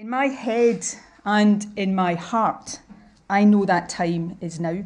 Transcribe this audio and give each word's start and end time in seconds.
In 0.00 0.08
my 0.08 0.26
head 0.26 0.86
and 1.24 1.66
in 1.74 1.92
my 1.92 2.14
heart, 2.14 2.80
I 3.28 3.44
know 3.44 3.64
that 3.64 3.88
time 3.88 4.36
is 4.40 4.60
now. 4.60 4.84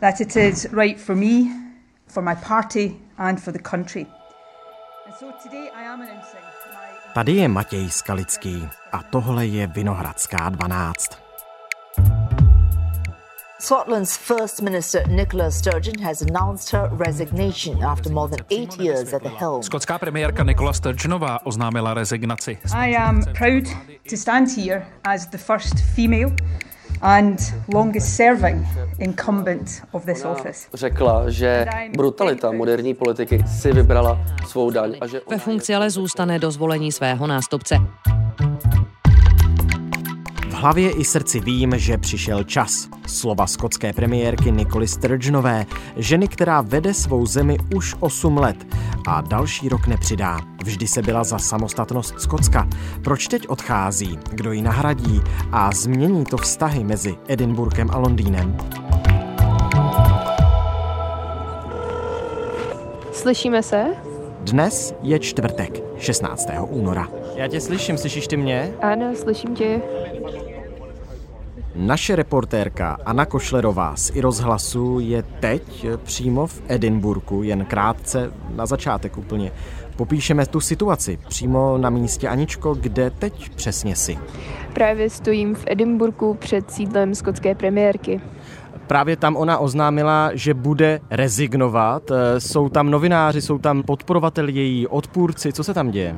That 0.00 0.20
it 0.20 0.36
is 0.36 0.68
right 0.72 1.00
for 1.00 1.16
me, 1.16 1.50
for 2.06 2.22
my 2.22 2.34
party 2.34 3.00
and 3.16 3.40
for 3.40 3.50
the 3.50 3.58
country. 3.58 4.06
And 5.06 5.14
so 5.14 5.32
today 5.42 5.70
I 5.74 5.84
am 5.84 6.02
announcing 6.02 6.40
my... 6.74 7.12
Tady 7.14 7.32
je 7.32 7.48
Matěj 7.48 7.90
Skalický 7.90 8.68
a 8.92 9.02
tohle 9.02 9.46
je 9.46 9.66
Vinohradská 9.66 10.48
12. 10.48 11.29
Scotland's 13.60 14.16
First 14.16 14.62
Minister 14.62 15.06
Nicola 15.08 15.50
Sturgeon 15.50 15.98
has 15.98 16.22
announced 16.22 16.70
her 16.70 16.88
resignation 16.96 17.82
after 17.82 18.10
more 18.10 18.26
than 18.28 18.40
eight 18.50 18.80
years 18.80 19.12
at 19.12 19.22
the 19.22 19.28
helm. 19.28 19.62
Skotská 19.62 19.98
premiérka 19.98 20.44
Nicola 20.44 20.72
Sturgeonová 20.72 21.38
oznámila 21.44 21.94
rezignaci. 21.94 22.58
I 22.74 22.96
am 22.96 23.22
proud 23.38 23.64
to 24.10 24.16
stand 24.16 24.48
here 24.56 24.86
as 25.04 25.26
the 25.26 25.38
first 25.38 25.74
female 25.94 26.32
and 27.02 27.38
longest 27.74 28.16
serving 28.16 28.66
incumbent 28.98 29.82
of 29.92 30.04
this 30.04 30.24
office. 30.24 30.68
Řekla, 30.74 31.30
že 31.30 31.66
brutalita 31.96 32.52
moderní 32.52 32.94
politiky 32.94 33.44
si 33.46 33.72
vybrala 33.72 34.18
svou 34.46 34.70
daň 34.70 34.94
a 35.00 35.06
že 35.06 35.20
Ve 35.30 35.38
funkci 35.38 35.74
ale 35.74 35.90
zůstane 35.90 36.38
do 36.38 36.50
zvolení 36.50 36.92
svého 36.92 37.26
nástupce. 37.26 37.76
V 40.60 40.62
hlavě 40.62 40.90
i 40.90 41.04
srdci 41.04 41.40
vím, 41.40 41.78
že 41.78 41.98
přišel 41.98 42.44
čas. 42.44 42.88
Slova 43.06 43.46
skotské 43.46 43.92
premiérky 43.92 44.52
Nikoly 44.52 44.88
Sturgeonové, 44.88 45.66
ženy, 45.96 46.28
která 46.28 46.60
vede 46.60 46.94
svou 46.94 47.26
zemi 47.26 47.58
už 47.74 47.94
8 48.00 48.38
let 48.38 48.66
a 49.06 49.20
další 49.20 49.68
rok 49.68 49.86
nepřidá. 49.86 50.38
Vždy 50.64 50.88
se 50.88 51.02
byla 51.02 51.24
za 51.24 51.38
samostatnost 51.38 52.20
Skotska. 52.20 52.68
Proč 53.04 53.28
teď 53.28 53.48
odchází? 53.48 54.18
Kdo 54.30 54.52
ji 54.52 54.62
nahradí? 54.62 55.20
A 55.52 55.70
změní 55.72 56.24
to 56.24 56.36
vztahy 56.36 56.84
mezi 56.84 57.14
Edinburghem 57.28 57.90
a 57.90 57.98
Londýnem? 57.98 58.56
Slyšíme 63.12 63.62
se? 63.62 63.84
Dnes 64.40 64.94
je 65.02 65.18
čtvrtek, 65.18 65.82
16. 65.98 66.48
února. 66.68 67.08
Já 67.34 67.48
tě 67.48 67.60
slyším, 67.60 67.98
slyšíš 67.98 68.26
ty 68.26 68.36
mě? 68.36 68.74
Ano, 68.80 69.14
slyším 69.14 69.54
tě. 69.54 69.82
Naše 71.74 72.16
reportérka 72.16 72.98
Anna 73.06 73.26
Košlerová 73.26 73.96
z 73.96 74.10
iRozhlasu 74.14 75.00
je 75.00 75.22
teď 75.22 75.86
přímo 75.96 76.46
v 76.46 76.62
Edinburgu, 76.68 77.42
jen 77.42 77.64
krátce 77.64 78.32
na 78.56 78.66
začátek 78.66 79.18
úplně. 79.18 79.52
Popíšeme 79.96 80.46
tu 80.46 80.60
situaci 80.60 81.18
přímo 81.28 81.78
na 81.78 81.90
místě 81.90 82.28
Aničko, 82.28 82.74
kde 82.74 83.10
teď 83.10 83.50
přesně 83.50 83.96
si. 83.96 84.18
Právě 84.72 85.10
stojím 85.10 85.54
v 85.54 85.64
Edinburgu 85.66 86.34
před 86.34 86.70
sídlem 86.70 87.14
skotské 87.14 87.54
premiérky. 87.54 88.20
Právě 88.90 89.16
tam 89.16 89.36
ona 89.36 89.58
oznámila, 89.58 90.30
že 90.34 90.54
bude 90.54 91.00
rezignovat. 91.10 92.10
Jsou 92.38 92.68
tam 92.68 92.90
novináři, 92.90 93.42
jsou 93.42 93.58
tam 93.58 93.82
podporovatelé 93.82 94.50
její, 94.50 94.86
odpůrci. 94.86 95.52
Co 95.52 95.64
se 95.64 95.74
tam 95.74 95.90
děje? 95.90 96.16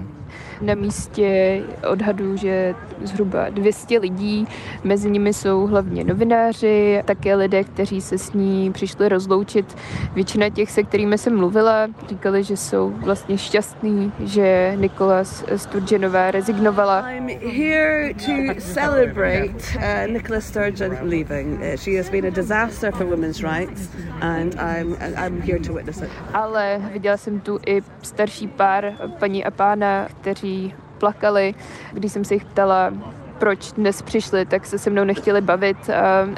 Na 0.60 0.74
místě 0.74 1.60
odhadu, 1.90 2.36
že 2.36 2.74
zhruba 3.02 3.48
200 3.48 3.98
lidí, 3.98 4.46
mezi 4.84 5.10
nimi 5.10 5.34
jsou 5.34 5.66
hlavně 5.66 6.04
novináři, 6.04 7.02
také 7.04 7.34
lidé, 7.34 7.64
kteří 7.64 8.00
se 8.00 8.18
s 8.18 8.32
ní 8.32 8.72
přišli 8.72 9.08
rozloučit. 9.08 9.76
Většina 10.14 10.48
těch, 10.48 10.70
se 10.70 10.82
kterými 10.82 11.18
jsem 11.18 11.36
mluvila, 11.36 11.86
říkali, 12.08 12.44
že 12.44 12.56
jsou 12.56 12.90
vlastně 12.90 13.38
šťastní, 13.38 14.12
že 14.24 14.72
Nikola 14.76 15.24
Sturgeonová 15.56 16.30
rezignovala. 16.30 17.10
I'm 17.10 17.28
here 17.28 18.14
to 18.14 18.60
celebrate 18.60 19.54
uh, 19.76 20.12
Nicola 20.12 20.40
Sturgeon 20.40 20.96
leaving. 21.02 21.60
Uh, 21.60 21.76
she 21.76 21.96
has 21.96 22.10
been 22.10 22.26
a 22.26 22.30
disaster 22.30 22.61
for 22.70 23.06
women's 23.06 23.42
rights 23.42 23.88
and 24.20 24.54
I'm, 24.54 24.96
I'm 25.16 25.42
here 25.42 25.58
to 25.58 25.72
witness 25.72 26.02
it. 26.02 26.10
Ale 26.34 26.80
viděla 26.92 27.16
jsem 27.16 27.40
tu 27.40 27.58
i 27.66 27.82
starší 28.02 28.48
pár, 28.48 28.94
paní 29.18 29.44
a 29.44 29.50
pána, 29.50 30.08
kteří 30.20 30.74
plakali, 30.98 31.54
když 31.92 32.12
jsem 32.12 32.24
se 32.24 32.34
jich 32.34 32.44
ptala, 32.44 32.92
proč 33.42 33.72
dnes 33.72 34.02
přišli, 34.02 34.46
tak 34.46 34.66
se 34.66 34.78
se 34.78 34.90
mnou 34.90 35.04
nechtěli 35.04 35.40
bavit, 35.40 35.90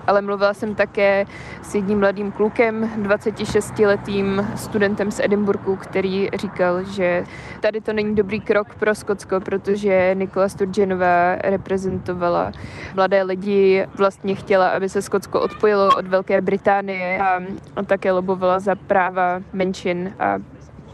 ale 0.06 0.22
mluvila 0.22 0.54
jsem 0.54 0.74
také 0.74 1.26
s 1.62 1.74
jedním 1.74 1.98
mladým 1.98 2.32
klukem, 2.32 2.90
26-letým 3.02 4.46
studentem 4.56 5.10
z 5.10 5.20
Edinburgu, 5.20 5.76
který 5.76 6.30
říkal, 6.34 6.84
že 6.84 7.24
tady 7.60 7.80
to 7.80 7.92
není 7.92 8.14
dobrý 8.14 8.40
krok 8.40 8.74
pro 8.74 8.94
Skotsko, 8.94 9.40
protože 9.40 10.10
Nikola 10.14 10.48
Sturgeonová 10.48 11.36
reprezentovala 11.36 12.52
mladé 12.94 13.22
lidi, 13.22 13.86
vlastně 13.96 14.34
chtěla, 14.34 14.68
aby 14.68 14.88
se 14.88 15.02
Skotsko 15.02 15.40
odpojilo 15.40 15.88
od 15.98 16.06
Velké 16.06 16.40
Británie 16.40 17.18
a, 17.20 17.40
a 17.76 17.82
také 17.82 18.12
lobovala 18.12 18.60
za 18.60 18.74
práva 18.74 19.40
menšin 19.52 20.14
a 20.18 20.38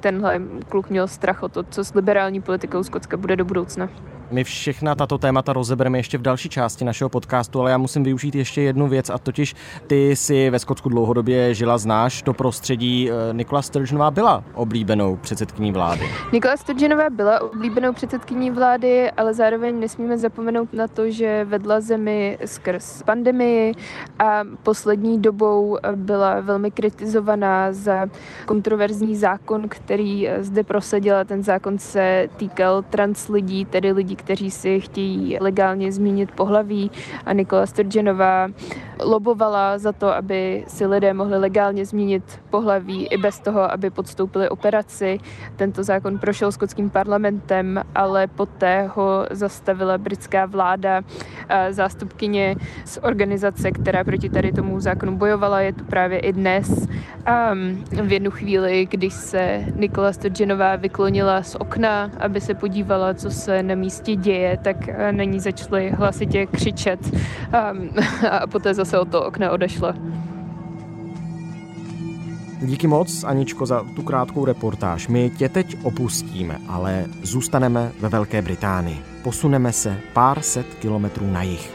tenhle 0.00 0.40
kluk 0.68 0.90
měl 0.90 1.08
strach 1.08 1.42
o 1.42 1.48
to, 1.48 1.62
co 1.62 1.84
s 1.84 1.94
liberální 1.94 2.42
politikou 2.42 2.82
Skotska 2.82 3.16
bude 3.16 3.36
do 3.36 3.44
budoucna. 3.44 3.88
My 4.30 4.44
všechna 4.44 4.94
tato 4.94 5.18
témata 5.18 5.52
rozebereme 5.52 5.98
ještě 5.98 6.18
v 6.18 6.22
další 6.22 6.48
části 6.48 6.84
našeho 6.84 7.08
podcastu, 7.08 7.60
ale 7.60 7.70
já 7.70 7.78
musím 7.78 8.02
využít 8.04 8.34
ještě 8.34 8.62
jednu 8.62 8.88
věc 8.88 9.10
a 9.10 9.18
totiž 9.18 9.54
ty 9.86 10.16
si 10.16 10.50
ve 10.50 10.58
Skotsku 10.58 10.88
dlouhodobě 10.88 11.54
žila, 11.54 11.78
znáš 11.78 12.22
to 12.22 12.32
prostředí. 12.32 13.10
Eh, 13.10 13.14
Nikola 13.32 13.62
Sturgeonová 13.62 14.10
byla 14.10 14.44
oblíbenou 14.54 15.16
předsedkyní 15.16 15.72
vlády. 15.72 16.10
Nikola 16.32 16.56
Sturgeonová 16.56 17.10
byla 17.10 17.40
oblíbenou 17.40 17.92
předsedkyní 17.92 18.50
vlády, 18.50 19.10
ale 19.10 19.34
zároveň 19.34 19.80
nesmíme 19.80 20.18
zapomenout 20.18 20.72
na 20.72 20.88
to, 20.88 21.10
že 21.10 21.44
vedla 21.44 21.80
zemi 21.80 22.38
skrz 22.44 23.02
pandemii 23.02 23.74
a 24.18 24.44
poslední 24.62 25.22
dobou 25.22 25.78
byla 25.96 26.40
velmi 26.40 26.70
kritizovaná 26.70 27.72
za 27.72 28.06
kontroverzní 28.46 29.16
zákon, 29.16 29.68
který 29.68 30.28
zde 30.38 30.64
prosadila. 30.64 31.24
Ten 31.24 31.42
zákon 31.42 31.78
se 31.78 32.28
týkal 32.36 32.82
trans 32.82 33.28
lidí, 33.28 33.64
tedy 33.64 33.92
lidí, 33.92 34.16
kteří 34.20 34.50
si 34.50 34.80
chtějí 34.80 35.36
legálně 35.40 35.92
zmínit 35.92 36.30
pohlaví 36.30 36.90
a 37.26 37.32
Nikola 37.32 37.66
Sturgeonová 37.66 38.48
lobovala 39.04 39.78
za 39.78 39.92
to, 39.92 40.14
aby 40.14 40.64
si 40.68 40.86
lidé 40.86 41.14
mohli 41.14 41.38
legálně 41.38 41.86
zmínit 41.86 42.40
pohlaví 42.50 43.06
i 43.06 43.16
bez 43.16 43.40
toho, 43.40 43.72
aby 43.72 43.90
podstoupili 43.90 44.48
operaci. 44.48 45.18
Tento 45.56 45.82
zákon 45.82 46.18
prošel 46.18 46.52
skotským 46.52 46.90
parlamentem, 46.90 47.82
ale 47.94 48.26
poté 48.26 48.90
ho 48.94 49.26
zastavila 49.30 49.98
britská 49.98 50.46
vláda. 50.46 51.02
Zástupkyně 51.70 52.56
z 52.84 52.98
organizace, 53.02 53.70
která 53.70 54.04
proti 54.04 54.28
tady 54.28 54.52
tomu 54.52 54.80
zákonu 54.80 55.16
bojovala, 55.16 55.60
je 55.60 55.72
tu 55.72 55.84
právě 55.84 56.18
i 56.18 56.32
dnes. 56.32 56.88
A 57.26 57.54
v 58.02 58.12
jednu 58.12 58.30
chvíli, 58.30 58.86
když 58.90 59.14
se 59.14 59.64
Nikola 59.76 60.12
Sturgeonová 60.12 60.76
vyklonila 60.76 61.42
z 61.42 61.54
okna, 61.54 62.10
aby 62.18 62.40
se 62.40 62.54
podívala, 62.54 63.14
co 63.14 63.30
se 63.30 63.62
na 63.62 63.74
místě 63.74 64.09
děje, 64.16 64.58
tak 64.62 64.76
na 65.10 65.24
ní 65.24 65.40
začaly 65.40 65.90
hlasitě 65.90 66.46
křičet 66.46 67.00
a, 67.52 67.72
a 68.30 68.46
poté 68.46 68.74
zase 68.74 68.98
od 68.98 69.08
toho 69.08 69.24
okna 69.24 69.50
odešla. 69.50 69.94
Díky 72.62 72.86
moc, 72.86 73.24
Aničko, 73.24 73.66
za 73.66 73.84
tu 73.96 74.02
krátkou 74.02 74.44
reportáž. 74.44 75.08
My 75.08 75.30
tě 75.30 75.48
teď 75.48 75.76
opustíme, 75.82 76.58
ale 76.68 77.04
zůstaneme 77.22 77.92
ve 78.00 78.08
Velké 78.08 78.42
Británii. 78.42 79.02
Posuneme 79.22 79.72
se 79.72 79.96
pár 80.12 80.42
set 80.42 80.66
kilometrů 80.74 81.30
na 81.30 81.42
jih. 81.42 81.72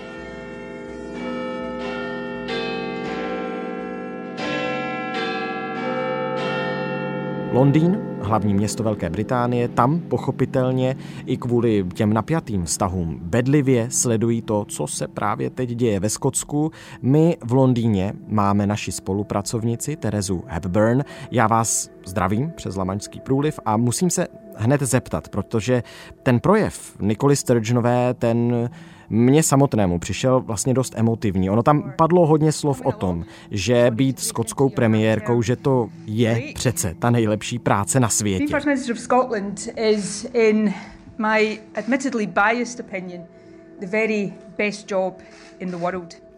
Londýn, 7.52 8.15
hlavní 8.25 8.53
město 8.53 8.84
Velké 8.84 9.09
Británie, 9.09 9.68
tam 9.68 10.00
pochopitelně 10.00 10.96
i 11.25 11.38
kvůli 11.38 11.86
těm 11.94 12.13
napjatým 12.13 12.66
vztahům 12.66 13.19
bedlivě 13.22 13.88
sledují 13.91 14.41
to, 14.41 14.66
co 14.66 14.88
se 14.88 15.08
právě 15.08 15.49
teď 15.49 15.70
děje 15.70 15.99
ve 15.99 16.09
Skotsku. 16.09 16.72
My 17.02 17.38
v 17.44 17.53
Londýně 17.53 18.14
máme 18.28 18.67
naši 18.67 18.91
spolupracovnici 18.91 19.96
Terezu 19.96 20.44
Hepburn. 20.47 21.03
Já 21.32 21.47
vás 21.47 21.90
zdravím 22.05 22.52
přes 22.55 22.76
Lamaňský 22.76 23.20
průliv 23.20 23.59
a 23.66 23.78
musím 23.78 24.09
se 24.09 24.28
hned 24.57 24.81
zeptat, 24.81 25.29
protože 25.29 25.84
ten 26.23 26.40
projev 26.40 26.96
Nikoli 26.99 27.35
Sturgeonové, 27.35 28.13
ten 28.13 28.69
mně 29.09 29.43
samotnému 29.43 29.99
přišel 29.99 30.41
vlastně 30.41 30.73
dost 30.73 30.93
emotivní. 30.97 31.49
Ono 31.49 31.63
tam 31.63 31.93
padlo 31.97 32.25
hodně 32.25 32.52
slov 32.52 32.81
o 32.84 32.91
tom, 32.91 33.25
že 33.52 33.91
být 33.91 34.19
skotskou 34.19 34.69
premiérkou, 34.69 35.41
že 35.41 35.55
to 35.55 35.90
je 36.05 36.41
přece 36.55 36.96
ta 36.99 37.09
nejlepší 37.09 37.59
práce 37.59 37.99
na 37.99 38.09
světě. 38.09 38.43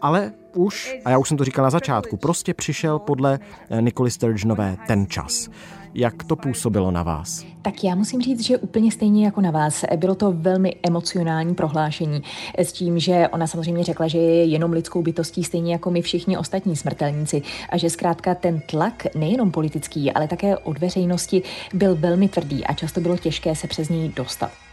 Ale 0.02 0.32
už, 0.54 0.98
a 1.06 1.10
já 1.10 1.18
už 1.18 1.28
jsem 1.28 1.38
to 1.38 1.44
říkal 1.44 1.64
na 1.64 1.70
začátku, 1.70 2.18
prostě 2.18 2.54
přišel 2.54 3.00
podle 3.00 3.40
Nikoli 3.80 4.12
Sturgeonové 4.12 4.78
ten 4.88 5.08
čas. 5.08 5.50
Jak 5.94 6.24
to 6.24 6.36
působilo 6.36 6.92
na 6.92 7.04
vás? 7.04 7.46
Tak 7.62 7.84
já 7.84 7.96
musím 7.96 8.22
říct, 8.22 8.44
že 8.44 8.58
úplně 8.58 8.92
stejně 8.92 9.26
jako 9.26 9.42
na 9.42 9.52
vás. 9.52 9.86
Bylo 9.96 10.16
to 10.16 10.32
velmi 10.32 10.76
emocionální 10.88 11.56
prohlášení 11.56 12.24
s 12.58 12.74
tím, 12.74 13.00
že 13.00 13.28
ona 13.32 13.48
samozřejmě 13.48 13.84
řekla, 13.84 14.08
že 14.08 14.18
je 14.18 14.44
jenom 14.44 14.72
lidskou 14.72 15.02
bytostí 15.02 15.44
stejně 15.44 15.72
jako 15.72 15.92
my 15.92 16.02
všichni 16.02 16.38
ostatní 16.38 16.76
smrtelníci 16.76 17.42
a 17.70 17.78
že 17.78 17.90
zkrátka 17.90 18.36
ten 18.36 18.60
tlak 18.60 19.16
nejenom 19.16 19.52
politický, 19.52 20.12
ale 20.12 20.28
také 20.28 20.58
od 20.58 20.80
veřejnosti 20.80 21.42
byl 21.74 21.96
velmi 21.96 22.30
tvrdý 22.30 22.66
a 22.66 22.74
často 22.74 23.02
bylo 23.02 23.18
těžké 23.18 23.56
se 23.56 23.68
přes 23.68 23.90
něj 23.90 24.10
dostat. 24.16 24.67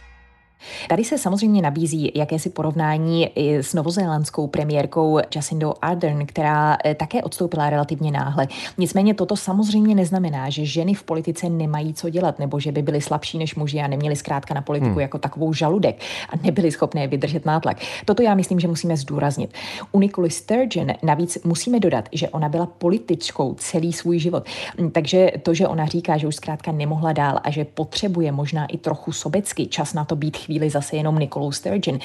Tady 0.89 1.03
se 1.03 1.17
samozřejmě 1.17 1.61
nabízí 1.61 2.11
jakési 2.15 2.49
porovnání 2.49 3.25
i 3.35 3.55
s 3.55 3.73
novozélandskou 3.73 4.47
premiérkou 4.47 5.19
Jacindou 5.35 5.73
Ardern, 5.81 6.25
která 6.25 6.77
eh, 6.85 6.95
také 6.95 7.23
odstoupila 7.23 7.69
relativně 7.69 8.11
náhle. 8.11 8.47
Nicméně 8.77 9.13
toto 9.13 9.35
samozřejmě 9.37 9.95
neznamená, 9.95 10.49
že 10.49 10.65
ženy 10.65 10.93
v 10.93 11.03
politice 11.03 11.49
nemají 11.49 11.93
co 11.93 12.09
dělat, 12.09 12.39
nebo 12.39 12.59
že 12.59 12.71
by 12.71 12.81
byly 12.81 13.01
slabší 13.01 13.37
než 13.37 13.55
muži 13.55 13.79
a 13.79 13.87
neměly 13.87 14.15
zkrátka 14.15 14.53
na 14.53 14.61
politiku 14.61 14.91
hmm. 14.91 14.99
jako 14.99 15.17
takovou 15.17 15.53
žaludek 15.53 16.01
a 16.29 16.33
nebyly 16.43 16.71
schopné 16.71 17.07
vydržet 17.07 17.45
nátlak. 17.45 17.77
Toto 18.05 18.23
já 18.23 18.35
myslím, 18.35 18.59
že 18.59 18.67
musíme 18.67 18.97
zdůraznit. 18.97 19.53
U 19.91 19.99
Nicoly 19.99 20.29
Sturgeon 20.29 20.87
navíc 21.03 21.37
musíme 21.43 21.79
dodat, 21.79 22.09
že 22.11 22.29
ona 22.29 22.49
byla 22.49 22.65
političkou 22.65 23.53
celý 23.53 23.93
svůj 23.93 24.19
život. 24.19 24.45
Hm, 24.81 24.91
takže 24.91 25.31
to, 25.43 25.53
že 25.53 25.67
ona 25.67 25.85
říká, 25.85 26.17
že 26.17 26.27
už 26.27 26.35
zkrátka 26.35 26.71
nemohla 26.71 27.13
dál 27.13 27.39
a 27.43 27.51
že 27.51 27.65
potřebuje 27.65 28.31
možná 28.31 28.65
i 28.65 28.77
trochu 28.77 29.11
sobecky 29.11 29.67
čas 29.67 29.93
na 29.93 30.05
to 30.05 30.15
být 30.15 30.37
chvíli 30.45 30.69
zase 30.69 30.95
jenom 30.95 31.19
Nikolou 31.19 31.51
Sturgeon. 31.51 31.99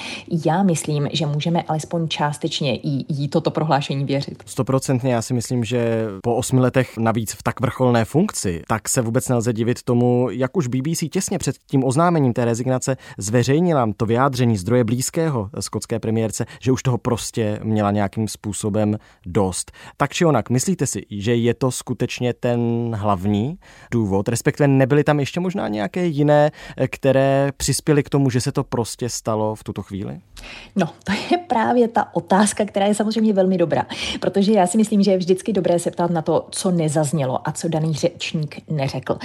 Já 0.45 0.63
myslím, 0.63 1.09
že 1.13 1.27
můžeme 1.27 1.63
alespoň 1.63 2.09
částečně 2.09 2.73
jí, 2.83 3.07
jí 3.09 3.29
toto 3.29 3.51
prohlášení 3.51 4.05
věřit. 4.05 4.43
Stoprocentně 4.47 5.15
já 5.15 5.23
si 5.23 5.35
myslím, 5.35 5.65
že 5.65 6.07
po 6.23 6.35
osmi 6.35 6.61
letech 6.61 6.97
navíc 6.99 7.33
v 7.33 7.43
tak 7.43 7.61
vrcholné 7.61 8.05
funkci, 8.05 8.63
tak 8.69 8.89
se 8.89 9.03
vůbec 9.03 9.29
nelze 9.29 9.53
divit 9.53 9.83
tomu, 9.83 10.29
jak 10.31 10.57
už 10.57 10.67
BBC 10.67 11.05
těsně 11.11 11.39
před 11.39 11.57
tím 11.67 11.85
oznámením 11.85 12.33
té 12.33 12.45
rezignace 12.45 12.97
zveřejnila 13.19 13.89
to 13.97 14.07
vyjádření 14.07 14.57
zdroje 14.57 14.85
blízkého 14.85 15.51
skotské 15.61 15.99
premiérce, 15.99 16.47
že 16.61 16.73
už 16.73 16.83
toho 16.83 16.99
prostě 16.99 17.61
měla 17.63 17.91
nějakým 17.91 18.29
způsobem 18.29 18.99
dost. 19.27 19.73
Tak 19.97 20.13
či 20.13 20.25
onak, 20.25 20.51
myslíte 20.51 20.87
si, 20.87 21.03
že 21.11 21.35
je 21.35 21.55
to 21.55 21.71
skutečně 21.71 22.33
ten 22.33 22.61
hlavní 22.95 23.59
důvod, 23.91 24.29
respektive 24.29 24.69
nebyly 24.69 25.05
tam 25.05 25.21
ještě 25.21 25.41
možná 25.41 25.69
nějaké 25.69 26.07
jiné, 26.07 26.51
které 26.91 27.53
přispěly 27.57 28.03
k 28.03 28.09
tomu, 28.09 28.30
že 28.31 28.41
se 28.41 28.53
to 28.53 28.65
prostě 28.65 29.09
stalo 29.09 29.55
v 29.55 29.65
tuto 29.65 29.83
chvíli? 29.83 30.21
No, 30.77 30.87
to 31.05 31.13
je 31.13 31.39
právě 31.39 31.89
ta 31.89 32.15
otázka, 32.15 32.65
která 32.65 32.87
je 32.87 32.95
samozřejmě 32.95 33.33
velmi 33.33 33.59
dobrá, 33.59 33.87
protože 34.21 34.53
já 34.53 34.67
si 34.67 34.77
myslím, 34.79 35.03
že 35.03 35.11
je 35.11 35.19
vždycky 35.19 35.53
dobré 35.53 35.79
se 35.79 35.91
ptát 35.91 36.11
na 36.11 36.23
to, 36.23 36.47
co 36.51 36.71
nezaznělo 36.71 37.49
a 37.49 37.53
co 37.53 37.69
daný 37.69 37.95
řečník 37.95 38.71
neřekl, 38.71 39.19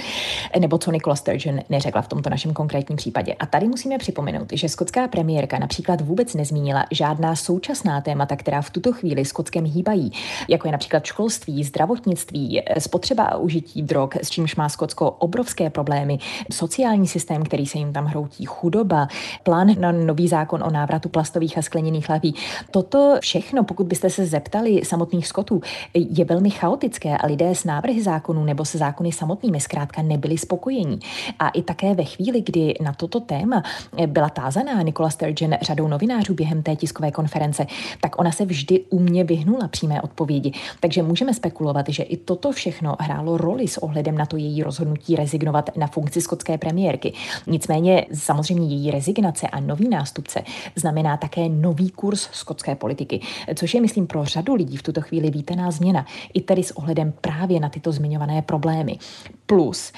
nebo 0.58 0.78
co 0.78 0.90
Nicola 0.90 1.16
Sturgeon 1.16 1.60
neřekla 1.68 2.02
v 2.02 2.08
tomto 2.08 2.30
našem 2.30 2.52
konkrétním 2.52 2.96
případě. 2.96 3.34
A 3.34 3.46
tady 3.46 3.68
musíme 3.68 3.98
připomenout, 3.98 4.48
že 4.52 4.68
skotská 4.68 5.08
premiérka 5.08 5.58
například 5.58 6.00
vůbec 6.00 6.34
nezmínila 6.34 6.84
žádná 6.90 7.36
současná 7.36 8.00
témata, 8.00 8.36
která 8.36 8.62
v 8.62 8.70
tuto 8.70 8.92
chvíli 8.92 9.24
Skotskem 9.24 9.64
hýbají, 9.64 10.12
jako 10.48 10.68
je 10.68 10.72
například 10.72 11.04
školství, 11.04 11.64
zdravotnictví, 11.64 12.62
spotřeba 12.78 13.24
a 13.24 13.36
užití 13.36 13.82
drog, 13.82 14.10
s 14.22 14.30
čímž 14.30 14.56
má 14.56 14.68
Skotsko 14.68 15.10
obrovské 15.10 15.70
problémy, 15.70 16.18
sociální 16.52 17.06
systém, 17.06 17.44
který 17.44 17.66
se 17.66 17.78
jim 17.78 17.92
tam 17.92 18.04
hroutí, 18.04 18.44
chudoba, 18.44 19.08
plán 19.42 19.74
na 19.80 19.92
nový 19.92 20.28
zákon 20.28 20.62
o 20.62 20.70
návratu 20.70 21.05
plastových 21.08 21.58
a 21.58 21.62
skleněných 21.62 22.08
lahví. 22.08 22.34
Toto 22.70 23.16
všechno, 23.20 23.64
pokud 23.64 23.86
byste 23.86 24.10
se 24.10 24.26
zeptali 24.26 24.84
samotných 24.84 25.26
Skotů, 25.26 25.60
je 25.94 26.24
velmi 26.24 26.50
chaotické 26.50 27.16
a 27.18 27.26
lidé 27.26 27.54
s 27.54 27.64
návrhy 27.64 28.02
zákonů 28.02 28.44
nebo 28.44 28.64
se 28.64 28.78
zákony 28.78 29.12
samotnými 29.12 29.60
zkrátka 29.60 30.02
nebyli 30.02 30.38
spokojení. 30.38 30.98
A 31.38 31.48
i 31.48 31.62
také 31.62 31.94
ve 31.94 32.04
chvíli, 32.04 32.40
kdy 32.40 32.74
na 32.80 32.92
toto 32.92 33.20
téma 33.20 33.62
byla 34.06 34.28
tázaná 34.28 34.82
Nikola 34.82 35.10
Sturgeon 35.10 35.54
řadou 35.62 35.88
novinářů 35.88 36.34
během 36.34 36.62
té 36.62 36.76
tiskové 36.76 37.10
konference, 37.10 37.66
tak 38.00 38.18
ona 38.20 38.32
se 38.32 38.44
vždy 38.44 38.80
umně 38.90 39.24
vyhnula 39.24 39.68
přímé 39.68 40.02
odpovědi. 40.02 40.52
Takže 40.80 41.02
můžeme 41.02 41.34
spekulovat, 41.34 41.88
že 41.88 42.02
i 42.02 42.16
toto 42.16 42.52
všechno 42.52 42.96
hrálo 43.00 43.36
roli 43.36 43.68
s 43.68 43.78
ohledem 43.78 44.18
na 44.18 44.26
to 44.26 44.36
její 44.36 44.62
rozhodnutí 44.62 45.16
rezignovat 45.16 45.70
na 45.76 45.86
funkci 45.86 46.20
skotské 46.20 46.58
premiérky. 46.58 47.12
Nicméně 47.46 48.06
samozřejmě 48.14 48.76
její 48.76 48.90
rezignace 48.90 49.48
a 49.48 49.60
nový 49.60 49.88
nástupce 49.88 50.42
znamená 50.76 50.95
také 51.16 51.48
nový 51.48 51.90
kurz 51.90 52.28
skotské 52.32 52.74
politiky, 52.74 53.20
což 53.54 53.74
je, 53.74 53.80
myslím, 53.80 54.06
pro 54.06 54.24
řadu 54.24 54.54
lidí 54.54 54.76
v 54.76 54.82
tuto 54.82 55.00
chvíli 55.00 55.30
vítaná 55.30 55.70
změna, 55.70 56.06
i 56.34 56.40
tedy 56.40 56.62
s 56.62 56.76
ohledem 56.76 57.12
právě 57.20 57.60
na 57.60 57.68
tyto 57.68 57.92
zmiňované 57.92 58.42
problémy. 58.42 58.98
Plus, 59.46 59.92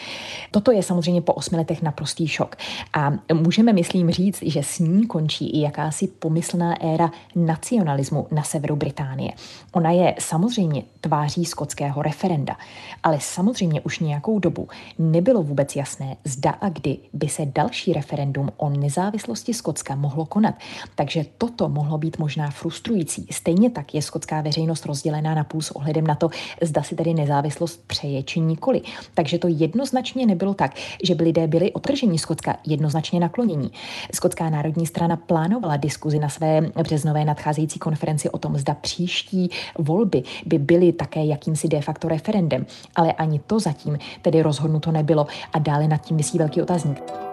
toto 0.50 0.72
je 0.72 0.82
samozřejmě 0.82 1.20
po 1.20 1.32
osmi 1.32 1.56
letech 1.56 1.82
naprostý 1.82 2.28
šok. 2.28 2.56
A 2.92 3.12
můžeme, 3.32 3.72
myslím, 3.72 4.10
říct, 4.10 4.42
že 4.42 4.62
s 4.62 4.78
ní 4.78 5.06
končí 5.06 5.50
i 5.50 5.60
jakási 5.60 6.08
pomyslná 6.08 6.82
éra 6.82 7.10
nacionalismu 7.36 8.26
na 8.30 8.42
severu 8.42 8.76
Británie. 8.76 9.32
Ona 9.72 9.90
je 9.90 10.14
samozřejmě 10.18 10.82
tváří 11.00 11.44
skotského 11.44 12.02
referenda, 12.02 12.56
ale 13.02 13.20
samozřejmě 13.20 13.80
už 13.80 13.98
nějakou 13.98 14.38
dobu 14.38 14.68
nebylo 14.98 15.42
vůbec 15.42 15.76
jasné, 15.76 16.16
zda 16.24 16.50
a 16.50 16.68
kdy 16.68 16.98
by 17.12 17.28
se 17.28 17.46
další 17.46 17.92
referendum 17.92 18.50
o 18.56 18.70
nezávislosti 18.70 19.54
Skotska 19.54 19.94
mohlo 19.94 20.26
konat. 20.26 20.54
Takže 20.94 21.24
toto 21.38 21.68
mohlo 21.68 21.98
být 21.98 22.18
možná 22.18 22.50
frustrující. 22.50 23.26
Stejně 23.30 23.70
tak 23.70 23.94
je 23.94 24.02
skotská 24.02 24.40
veřejnost 24.40 24.86
rozdělená 24.86 25.34
na 25.34 25.44
půl 25.44 25.62
s 25.62 25.70
ohledem 25.70 26.06
na 26.06 26.14
to, 26.14 26.30
zda 26.62 26.82
si 26.82 26.94
tedy 26.94 27.14
nezávislost 27.14 27.80
přeje 27.86 28.22
či 28.22 28.40
nikoli. 28.40 28.80
Takže 29.14 29.38
to 29.38 29.48
jednoznačně 29.48 30.26
nebylo 30.26 30.54
tak, 30.54 30.74
že 31.04 31.14
by 31.14 31.24
lidé 31.24 31.46
byli 31.46 31.72
otržení 31.72 32.18
Skotska 32.18 32.56
jednoznačně 32.66 33.20
naklonění. 33.20 33.70
Skotská 34.14 34.50
národní 34.50 34.86
strana 34.86 35.16
plánovala 35.16 35.76
diskuzi 35.76 36.18
na 36.18 36.28
své 36.28 36.60
březnové 36.60 37.24
nadcházející 37.24 37.78
konferenci 37.78 38.30
o 38.30 38.38
tom, 38.38 38.58
zda 38.58 38.74
příští 38.74 39.50
volby 39.78 40.22
by 40.46 40.58
byly 40.58 40.92
také 40.92 41.24
jakýmsi 41.24 41.68
de 41.68 41.80
facto 41.80 42.08
referendem, 42.08 42.66
ale 42.96 43.12
ani 43.12 43.38
to 43.38 43.60
zatím 43.60 43.98
tedy 44.22 44.42
rozhodnuto 44.42 44.92
nebylo 44.92 45.26
a 45.52 45.58
dále 45.58 45.88
nad 45.88 45.98
tím 45.98 46.16
myslí 46.16 46.38
velký 46.38 46.62
otazník. 46.62 47.27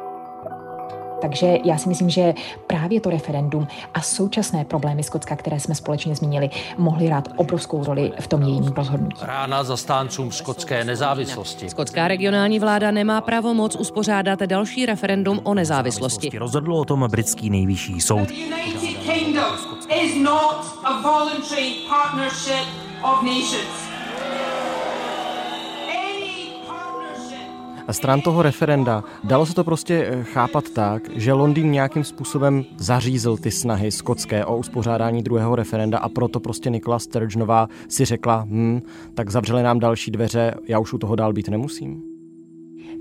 Takže 1.26 1.58
já 1.64 1.78
si 1.78 1.90
myslím, 1.90 2.10
že 2.10 2.34
právě 2.68 3.02
to 3.02 3.10
referendum 3.10 3.68
a 3.94 4.02
současné 4.02 4.66
problémy 4.66 5.04
Skotska, 5.04 5.36
které 5.36 5.60
jsme 5.60 5.76
společně 5.76 6.16
zmínili, 6.16 6.50
mohly 6.78 7.06
hrát 7.06 7.30
obrovskou 7.36 7.84
roli 7.84 8.12
v 8.20 8.28
tom 8.28 8.42
jejím 8.42 8.64
rozhodnutí. 8.64 9.22
Rána 9.22 9.64
zastáncům 9.64 10.32
skotské 10.32 10.84
nezávislosti. 10.84 11.70
Skotská 11.70 12.08
regionální 12.08 12.60
vláda 12.60 12.92
nemá 12.92 13.22
pravomoc 13.22 13.76
uspořádat 13.76 14.40
další 14.40 14.86
referendum 14.86 15.40
o 15.44 15.54
nezávislosti. 15.54 16.30
Rozhodl 16.40 16.74
o 16.74 16.86
tom 16.86 17.08
britský 17.10 17.50
nejvyšší 17.50 18.02
soud. 18.02 18.30
is 19.92 20.16
not 20.16 20.66
a 20.84 21.02
voluntary 21.02 21.86
partnership 21.88 22.66
of 23.04 23.24
nations. 23.24 23.85
Stran 27.94 28.22
toho 28.22 28.42
referenda 28.42 29.04
dalo 29.24 29.46
se 29.46 29.54
to 29.54 29.64
prostě 29.64 30.08
eh, 30.08 30.24
chápat 30.24 30.70
tak, 30.70 31.10
že 31.16 31.34
Londýn 31.34 31.72
nějakým 31.72 32.04
způsobem 32.04 32.66
zařízl 32.78 33.38
ty 33.38 33.52
snahy 33.52 33.92
skotské 33.92 34.46
o 34.46 34.58
uspořádání 34.58 35.24
druhého 35.24 35.56
referenda 35.56 35.98
a 35.98 36.10
proto 36.10 36.40
prostě 36.40 36.70
Nikola 36.70 37.00
Sturgeonová 37.00 37.68
si 37.90 38.06
řekla, 38.06 38.46
hm, 38.50 38.82
tak 39.14 39.30
zavřeli 39.30 39.64
nám 39.64 39.80
další 39.80 40.12
dveře, 40.12 40.54
já 40.68 40.80
už 40.80 40.94
u 40.94 40.98
toho 40.98 41.16
dál 41.16 41.34
být 41.34 41.50
nemusím 41.50 42.15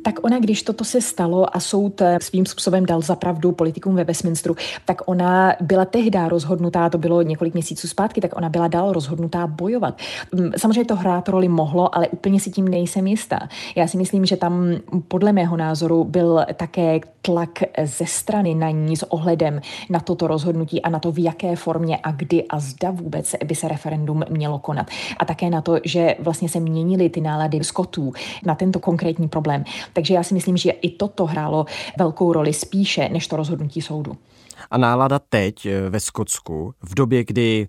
tak 0.05 0.25
ona, 0.25 0.39
když 0.39 0.63
toto 0.63 0.85
se 0.85 1.01
stalo 1.01 1.57
a 1.57 1.61
soud 1.61 2.01
eh, 2.01 2.19
svým 2.23 2.47
způsobem 2.47 2.87
dal 2.87 3.01
zapravdu 3.01 3.53
politikům 3.53 3.95
ve 3.95 4.05
Westminsteru, 4.05 4.57
tak 4.85 5.03
ona 5.07 5.55
byla 5.61 5.85
tehdy 5.85 6.19
rozhodnutá, 6.29 6.91
to 6.91 6.99
bylo 6.99 7.23
několik 7.23 7.55
měsíců 7.55 7.89
zpátky, 7.89 8.21
tak 8.21 8.37
ona 8.37 8.49
byla 8.49 8.69
dál 8.69 8.93
rozhodnutá 8.93 9.47
bojovat. 9.47 9.99
Mm, 10.33 10.51
samozřejmě 10.57 10.85
to 10.85 10.97
hrát 10.97 11.29
roli 11.29 11.49
mohlo, 11.49 11.97
ale 11.97 12.09
úplně 12.09 12.41
si 12.41 12.51
tím 12.51 12.69
nejsem 12.69 13.07
jistá. 13.07 13.49
Já 13.77 13.87
si 13.87 13.97
myslím, 13.97 14.27
že 14.27 14.37
tam 14.37 14.71
podle 15.09 15.33
mého 15.33 15.57
názoru 15.57 16.05
byl 16.05 16.45
také 16.55 17.01
tlak 17.23 17.63
ze 17.85 18.07
strany 18.07 18.55
na 18.55 18.71
ní 18.71 18.97
s 18.97 19.13
ohledem 19.13 19.61
na 19.91 20.01
toto 20.01 20.27
rozhodnutí 20.27 20.83
a 20.83 20.91
na 20.91 20.99
to, 20.99 21.13
v 21.13 21.25
jaké 21.25 21.57
formě 21.57 21.99
a 22.03 22.13
kdy 22.13 22.45
a 22.45 22.61
zda 22.61 22.91
vůbec 22.91 23.35
by 23.45 23.55
se 23.55 23.69
referendum 23.69 24.23
mělo 24.31 24.59
konat. 24.59 24.87
A 25.19 25.25
také 25.25 25.51
na 25.51 25.61
to, 25.61 25.79
že 25.85 26.17
vlastně 26.19 26.49
se 26.49 26.61
měnily 26.61 27.09
ty 27.09 27.21
nálady 27.21 27.65
skotů 27.65 28.13
na 28.47 28.55
tento 28.55 28.81
konkrétní 28.81 29.29
problém. 29.29 29.65
Takže 29.95 30.15
já 30.15 30.23
si 30.23 30.35
myslím, 30.35 30.57
že 30.57 30.71
i 30.71 30.91
toto 30.91 31.27
hrálo 31.27 31.67
velkou 31.99 32.33
roli 32.33 32.53
spíše 32.53 33.09
než 33.09 33.27
to 33.27 33.37
rozhodnutí 33.37 33.83
soudu. 33.83 34.17
A 34.71 34.79
nálada 34.79 35.19
teď 35.19 35.67
eh, 35.67 35.91
ve 35.91 36.01
Skotsku, 36.01 36.75
v 36.83 36.95
době, 36.95 37.25
kdy 37.25 37.69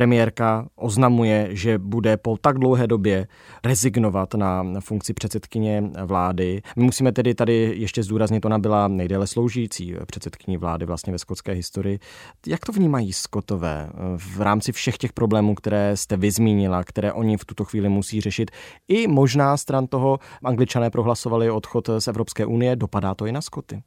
Premiérka 0.00 0.66
oznamuje, 0.76 1.48
že 1.50 1.78
bude 1.78 2.16
po 2.16 2.36
tak 2.36 2.58
dlouhé 2.58 2.86
době 2.86 3.26
rezignovat 3.64 4.34
na 4.34 4.64
funkci 4.80 5.14
předsedkyně 5.14 5.82
vlády. 6.04 6.62
My 6.76 6.84
musíme 6.84 7.12
tedy 7.12 7.34
tady 7.34 7.74
ještě 7.76 8.02
zdůraznit, 8.02 8.44
ona 8.44 8.58
byla 8.58 8.88
nejdéle 8.88 9.26
sloužící 9.26 9.94
předsedkyní 10.06 10.56
vlády 10.56 10.86
vlastně 10.86 11.12
ve 11.12 11.18
skotské 11.18 11.52
historii. 11.52 11.98
Jak 12.46 12.64
to 12.64 12.72
vnímají 12.72 13.12
Skotové 13.12 13.90
v 14.16 14.40
rámci 14.40 14.72
všech 14.72 14.98
těch 14.98 15.12
problémů, 15.12 15.54
které 15.54 15.96
jste 15.96 16.16
vyzmínila, 16.16 16.84
které 16.84 17.12
oni 17.12 17.36
v 17.36 17.44
tuto 17.44 17.64
chvíli 17.64 17.88
musí 17.88 18.20
řešit? 18.20 18.50
I 18.88 19.06
možná 19.06 19.56
stran 19.56 19.86
toho 19.86 20.18
angličané 20.44 20.90
prohlasovali 20.90 21.50
odchod 21.50 21.90
z 21.98 22.08
Evropské 22.08 22.46
unie, 22.46 22.76
dopadá 22.76 23.14
to 23.14 23.26
i 23.26 23.32
na 23.32 23.40
Skoty? 23.40 23.82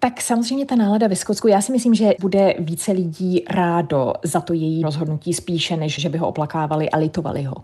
Tak 0.00 0.20
samozřejmě 0.20 0.66
ta 0.66 0.76
nálada 0.76 1.08
ve 1.08 1.16
Skotsku, 1.16 1.48
já 1.48 1.60
si 1.60 1.72
myslím, 1.72 1.94
že 1.94 2.10
bude 2.20 2.54
více 2.58 2.92
lidí 2.92 3.44
rádo 3.50 4.12
za 4.24 4.40
to 4.40 4.52
její 4.52 4.82
rozhodnutí 4.82 5.34
spíše, 5.48 5.76
než 5.76 6.00
že 6.00 6.08
by 6.08 6.18
ho 6.18 6.28
oplakávali 6.28 6.90
a 6.90 6.98
litovali 6.98 7.42
ho. 7.42 7.54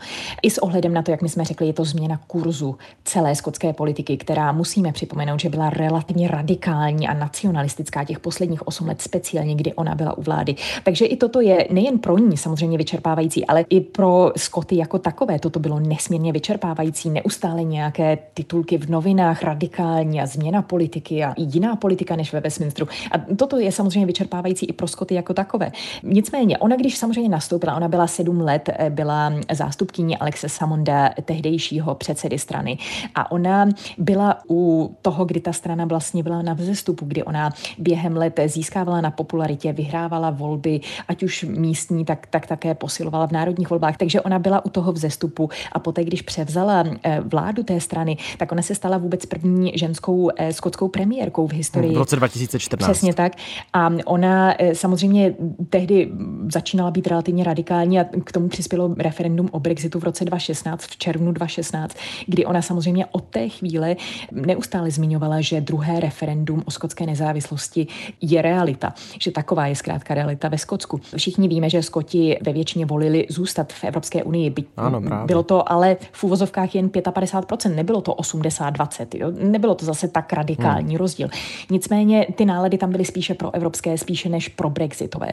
I 0.43 0.51
s 0.51 0.59
ohledem 0.59 0.95
na 0.95 1.03
to, 1.03 1.11
jak 1.11 1.23
my 1.23 1.29
jsme 1.29 1.45
řekli, 1.45 1.67
je 1.67 1.73
to 1.73 1.85
změna 1.85 2.21
kurzu 2.27 2.77
celé 3.05 3.35
skotské 3.37 3.73
politiky, 3.73 4.17
která 4.17 4.53
musíme 4.53 4.93
připomenout, 4.93 5.41
že 5.41 5.49
byla 5.49 5.71
relativně 5.71 6.29
radikální 6.29 7.09
a 7.09 7.15
nacionalistická 7.15 8.05
těch 8.05 8.21
posledních 8.21 8.67
8 8.67 8.89
let 8.89 9.03
speciálně, 9.03 9.55
kdy 9.55 9.73
ona 9.75 9.95
byla 9.95 10.19
u 10.19 10.23
vlády. 10.23 10.55
Takže 10.85 11.07
i 11.07 11.17
toto 11.17 11.41
je 11.41 11.69
nejen 11.71 11.99
pro 11.99 12.19
ní 12.19 12.37
samozřejmě 12.37 12.79
vyčerpávající, 12.79 13.47
ale 13.47 13.65
i 13.69 13.81
pro 13.81 14.33
Skoty 14.37 14.77
jako 14.77 14.99
takové. 14.99 15.39
Toto 15.39 15.61
bylo 15.61 15.81
nesmírně 15.81 16.33
vyčerpávající, 16.33 17.11
neustále 17.11 17.65
nějaké 17.65 18.19
titulky 18.35 18.79
v 18.79 18.91
novinách, 18.91 19.43
radikální 19.43 20.21
a 20.21 20.27
změna 20.27 20.63
politiky 20.63 21.25
a 21.25 21.35
jiná 21.37 21.77
politika 21.77 22.17
než 22.17 22.33
ve 22.33 22.41
Westminsteru. 22.41 22.89
A 23.13 23.19
toto 23.37 23.59
je 23.59 23.73
samozřejmě 23.73 24.07
vyčerpávající 24.07 24.67
i 24.67 24.73
pro 24.73 24.89
Skoty 24.89 25.15
jako 25.15 25.35
takové. 25.35 25.73
Nicméně, 26.03 26.59
ona 26.59 26.77
když 26.77 26.99
samozřejmě 26.99 27.31
nastoupila, 27.31 27.64
ona 27.73 27.89
byla 27.89 28.07
sedm 28.07 28.41
let, 28.41 28.71
eh, 28.73 28.91
byla 28.91 29.33
zástupkyní 29.53 30.19
Alexe 30.19 30.49
Samonda, 30.49 31.11
tehdejšího 31.25 31.95
předsedy 31.95 32.39
strany. 32.39 32.79
A 33.15 33.31
ona 33.31 33.69
byla 33.99 34.39
u 34.51 34.95
toho, 35.03 35.25
kdy 35.25 35.41
ta 35.41 35.53
strana 35.53 35.85
vlastně 35.85 36.23
byla 36.23 36.43
na 36.43 36.55
vzestupu, 36.55 37.05
kdy 37.05 37.23
ona 37.23 37.51
během 37.79 38.17
let 38.17 38.41
získávala 38.47 39.01
na 39.01 39.11
popularitě, 39.11 39.73
vyhrávala 39.73 40.31
volby, 40.31 40.81
ať 41.09 41.23
už 41.23 41.45
místní, 41.49 42.05
tak, 42.05 42.27
tak 42.27 42.47
také 42.47 42.75
posilovala 42.75 43.27
v 43.27 43.33
národních 43.33 43.71
volbách. 43.71 43.97
Takže 43.97 44.21
ona 44.21 44.39
byla 44.39 44.65
u 44.65 44.69
toho 44.69 44.93
vzestupu 44.93 45.51
a 45.73 45.79
poté, 45.79 46.05
když 46.05 46.23
převzala 46.23 46.85
eh, 47.03 47.21
vládu 47.21 47.63
té 47.63 47.81
strany, 47.81 48.17
tak 48.39 48.53
ona 48.53 48.63
se 48.63 48.75
stala 48.75 48.99
vůbec 48.99 49.27
první 49.27 49.73
ženskou 49.75 50.31
eh, 50.37 50.53
skotskou 50.53 50.89
premiérkou 50.89 51.47
v 51.47 51.53
historii. 51.53 51.95
V 51.95 51.99
roce 51.99 52.17
2014. 52.17 52.91
Přesně 52.91 53.15
tak. 53.15 53.33
A 53.73 53.91
ona 54.05 54.55
samozřejmě 54.73 55.35
tehdy 55.71 56.11
začínala 56.53 56.91
být 56.91 57.07
relativně 57.07 57.45
radikální 57.55 58.01
a 58.01 58.05
k 58.25 58.33
tomu 58.33 58.49
přispělo 58.49 58.95
referendum 58.99 59.49
o 59.53 59.61
Brexitu 59.61 59.99
v 59.99 60.05
roce 60.05 60.25
2016, 60.25 60.85
v 60.85 60.97
červnu 60.97 61.33
2016, 61.33 61.97
kdy 62.27 62.47
ona 62.47 62.63
samozřejmě 62.63 63.07
od 63.07 63.25
té 63.25 63.49
chvíle 63.49 63.97
neustále 64.33 64.91
zmiňovala, 64.91 65.41
že 65.41 65.61
druhé 65.61 66.01
referendum 66.01 66.63
o 66.67 66.71
skotské 66.71 67.07
nezávislosti 67.07 67.87
je 68.21 68.43
realita, 68.43 68.95
že 69.21 69.31
taková 69.31 69.67
je 69.67 69.77
zkrátka 69.77 70.15
realita 70.15 70.49
ve 70.49 70.59
Skotsku. 70.59 71.01
Všichni 71.17 71.49
víme, 71.49 71.71
že 71.71 71.83
Skoti 71.83 72.39
ve 72.43 72.53
většině 72.53 72.87
volili 72.87 73.27
zůstat 73.31 73.73
v 73.73 73.85
Evropské 73.85 74.23
unii. 74.23 74.51
Byť 74.51 74.67
ano, 74.77 75.01
právě. 75.01 75.27
bylo 75.27 75.43
to 75.43 75.73
ale 75.73 75.97
v 76.13 76.25
úvozovkách 76.25 76.75
jen 76.75 76.89
55%, 76.89 77.75
nebylo 77.75 78.01
to 78.01 78.13
80-20, 78.13 79.35
nebylo 79.51 79.75
to 79.75 79.85
zase 79.85 80.09
tak 80.09 80.33
radikální 80.33 80.95
hmm. 80.95 80.99
rozdíl. 80.99 81.29
Nicméně 81.71 82.27
ty 82.35 82.45
nálady 82.45 82.79
tam 82.79 82.91
byly 82.91 83.05
spíše 83.05 83.35
pro 83.35 83.55
evropské, 83.55 83.99
spíše 83.99 84.29
než 84.29 84.49
pro 84.49 84.71
brexitové. 84.71 85.31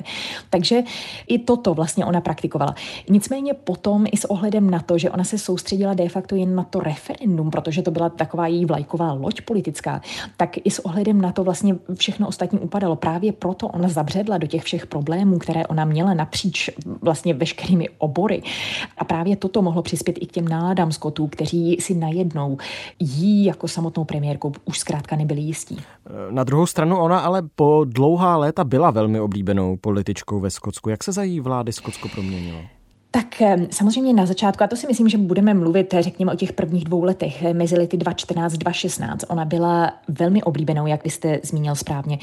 Takže 0.50 0.84
i 1.28 1.40
toto 1.40 1.74
vlastně 1.74 2.06
ona 2.12 2.22
praktikovala. 2.22 2.76
Nicméně 3.10 3.54
potom 3.54 4.06
i 4.12 4.18
s 4.18 4.26
ohledem 4.26 4.70
na 4.70 4.80
to, 4.80 4.98
že 4.98 5.12
ona 5.12 5.24
se 5.24 5.38
soustředila 5.38 5.94
de 5.94 6.10
facto 6.10 6.36
jen 6.36 6.56
na 6.56 6.64
to 6.64 6.80
referendum, 6.80 7.52
protože 7.52 7.82
to 7.82 7.92
byla 7.92 8.10
taková 8.10 8.48
její 8.48 8.66
vlajková 8.66 9.14
loď 9.14 9.42
politická, 9.42 10.02
tak 10.38 10.50
i 10.64 10.72
s 10.72 10.86
ohledem 10.86 11.22
na 11.22 11.32
to 11.32 11.44
vlastně 11.44 11.76
všechno 11.96 12.28
ostatní 12.28 12.60
upadalo. 12.60 12.96
Právě 12.96 13.32
proto 13.32 13.68
ona 13.68 13.90
zabředla 13.90 14.38
do 14.38 14.48
těch 14.48 14.64
všech 14.64 14.88
problémů, 14.88 15.40
které 15.40 15.68
ona 15.68 15.86
měla 15.86 16.14
napříč 16.14 16.70
vlastně 17.02 17.34
veškerými 17.34 17.90
obory. 17.98 18.42
A 18.98 19.04
právě 19.04 19.36
toto 19.36 19.62
mohlo 19.62 19.82
přispět 19.82 20.18
i 20.20 20.26
k 20.26 20.32
těm 20.32 20.48
náladám 20.48 20.92
Skotů, 20.92 21.28
kteří 21.28 21.78
si 21.80 21.96
najednou 21.96 22.58
jí 23.00 23.46
jako 23.46 23.68
samotnou 23.68 24.04
premiérkou 24.04 24.52
už 24.66 24.80
zkrátka 24.80 25.16
nebyli 25.16 25.42
jistí. 25.42 25.78
Na 26.30 26.44
druhou 26.44 26.66
stranu 26.66 26.98
ona 26.98 27.20
ale 27.20 27.42
po 27.56 27.86
dlouhá 27.88 28.38
léta 28.38 28.64
byla 28.64 28.92
velmi 28.92 29.20
oblíbenou 29.20 29.78
političkou 29.78 30.40
ve 30.40 30.50
Skotsku. 30.50 30.90
Jak 30.90 31.04
se 31.04 31.12
za 31.12 31.24
její 31.24 31.40
vlády 31.40 31.74
Skotsko 31.74 32.01
proměnilo? 32.10 32.62
Tak 33.14 33.42
eh, 33.42 33.58
samozřejmě 33.72 34.14
na 34.14 34.26
začátku, 34.26 34.64
a 34.64 34.68
to 34.68 34.76
si 34.76 34.88
myslím, 34.88 35.10
že 35.10 35.18
budeme 35.18 35.54
mluvit, 35.54 35.94
eh, 35.94 36.02
řekněme, 36.02 36.34
o 36.34 36.36
těch 36.36 36.54
prvních 36.54 36.84
dvou 36.84 37.04
letech, 37.04 37.44
eh, 37.44 37.54
mezi 37.54 37.78
lety 37.78 37.98
2014-2016. 37.98 39.26
Ona 39.28 39.46
byla 39.46 39.94
velmi 40.08 40.44
oblíbenou, 40.44 40.88
jak 40.88 41.04
byste 41.04 41.40
zmínil 41.44 41.76
správně. 41.76 42.20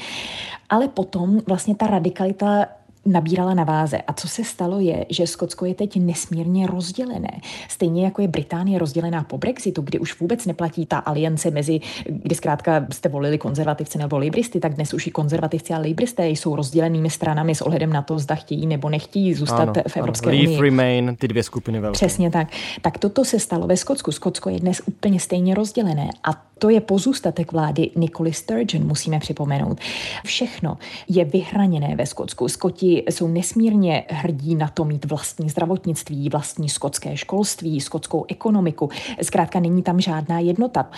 Ale 0.69 0.87
potom 0.87 1.41
vlastně 1.47 1.75
ta 1.75 1.87
radikalita 1.87 2.65
nabírala 3.05 3.53
na 3.53 3.63
váze. 3.63 3.97
A 3.97 4.13
co 4.13 4.27
se 4.27 4.43
stalo 4.43 4.79
je, 4.79 5.05
že 5.09 5.27
Skotsko 5.27 5.65
je 5.65 5.75
teď 5.75 5.95
nesmírně 5.95 6.67
rozdělené. 6.67 7.41
Stejně 7.69 8.05
jako 8.05 8.21
je 8.21 8.27
Británie 8.27 8.79
rozdělená 8.79 9.23
po 9.23 9.37
Brexitu, 9.37 9.81
kdy 9.81 9.99
už 9.99 10.19
vůbec 10.19 10.45
neplatí 10.45 10.85
ta 10.85 10.97
aliance 10.97 11.51
mezi, 11.51 11.79
kdy 12.09 12.35
zkrátka 12.35 12.85
jste 12.91 13.09
volili 13.09 13.37
konzervativce 13.37 13.97
nebo 13.97 14.17
libristy, 14.17 14.59
tak 14.59 14.73
dnes 14.73 14.93
už 14.93 15.07
i 15.07 15.11
konzervativci 15.11 15.73
a 15.73 15.77
libristé 15.77 16.29
jsou 16.29 16.55
rozdělenými 16.55 17.09
stranami 17.09 17.55
s 17.55 17.61
ohledem 17.61 17.93
na 17.93 18.01
to, 18.01 18.19
zda 18.19 18.35
chtějí 18.35 18.67
nebo 18.67 18.89
nechtějí 18.89 19.33
zůstat 19.33 19.59
ano, 19.59 19.73
v 19.87 19.97
Evropské 19.97 20.29
ano. 20.29 20.37
unii. 20.37 20.47
Leave, 20.47 20.63
remain, 20.63 21.15
ty 21.19 21.27
dvě 21.27 21.43
skupiny 21.43 21.79
velké. 21.79 21.93
Přesně 21.93 22.31
tak. 22.31 22.47
Tak 22.81 22.97
toto 22.97 23.25
se 23.25 23.39
stalo 23.39 23.67
ve 23.67 23.77
Skotsku. 23.77 24.11
Skotsko 24.11 24.49
je 24.49 24.59
dnes 24.59 24.81
úplně 24.85 25.19
stejně 25.19 25.55
rozdělené 25.55 26.09
a 26.23 26.49
to 26.59 26.69
je 26.69 26.81
pozůstatek 26.81 27.51
vlády 27.51 27.89
Nicoly 27.95 28.33
Sturgeon, 28.33 28.87
musíme 28.87 29.19
připomenout. 29.19 29.79
Všechno 30.25 30.77
je 31.09 31.25
vyhraněné 31.25 31.95
ve 31.95 32.05
Skotsku. 32.05 32.47
Skoti 32.47 32.88
jsou 32.97 33.27
nesmírně 33.27 34.03
hrdí 34.09 34.55
na 34.55 34.67
to 34.67 34.85
mít 34.85 35.05
vlastní 35.05 35.49
zdravotnictví, 35.49 36.29
vlastní 36.29 36.69
skotské 36.69 37.17
školství, 37.17 37.81
skotskou 37.81 38.25
ekonomiku. 38.27 38.89
Zkrátka 39.21 39.59
není 39.59 39.83
tam 39.83 40.01
žádná 40.01 40.39
jednota. 40.39 40.89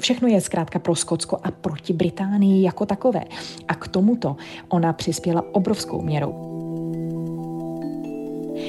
Všechno 0.00 0.28
je 0.28 0.40
zkrátka 0.40 0.78
pro 0.78 0.94
Skotsko 0.94 1.38
a 1.42 1.50
proti 1.50 1.92
Británii 1.92 2.62
jako 2.62 2.86
takové. 2.86 3.24
A 3.68 3.74
k 3.74 3.88
tomuto 3.88 4.36
ona 4.68 4.92
přispěla 4.92 5.44
obrovskou 5.52 6.02
měrou. 6.02 6.59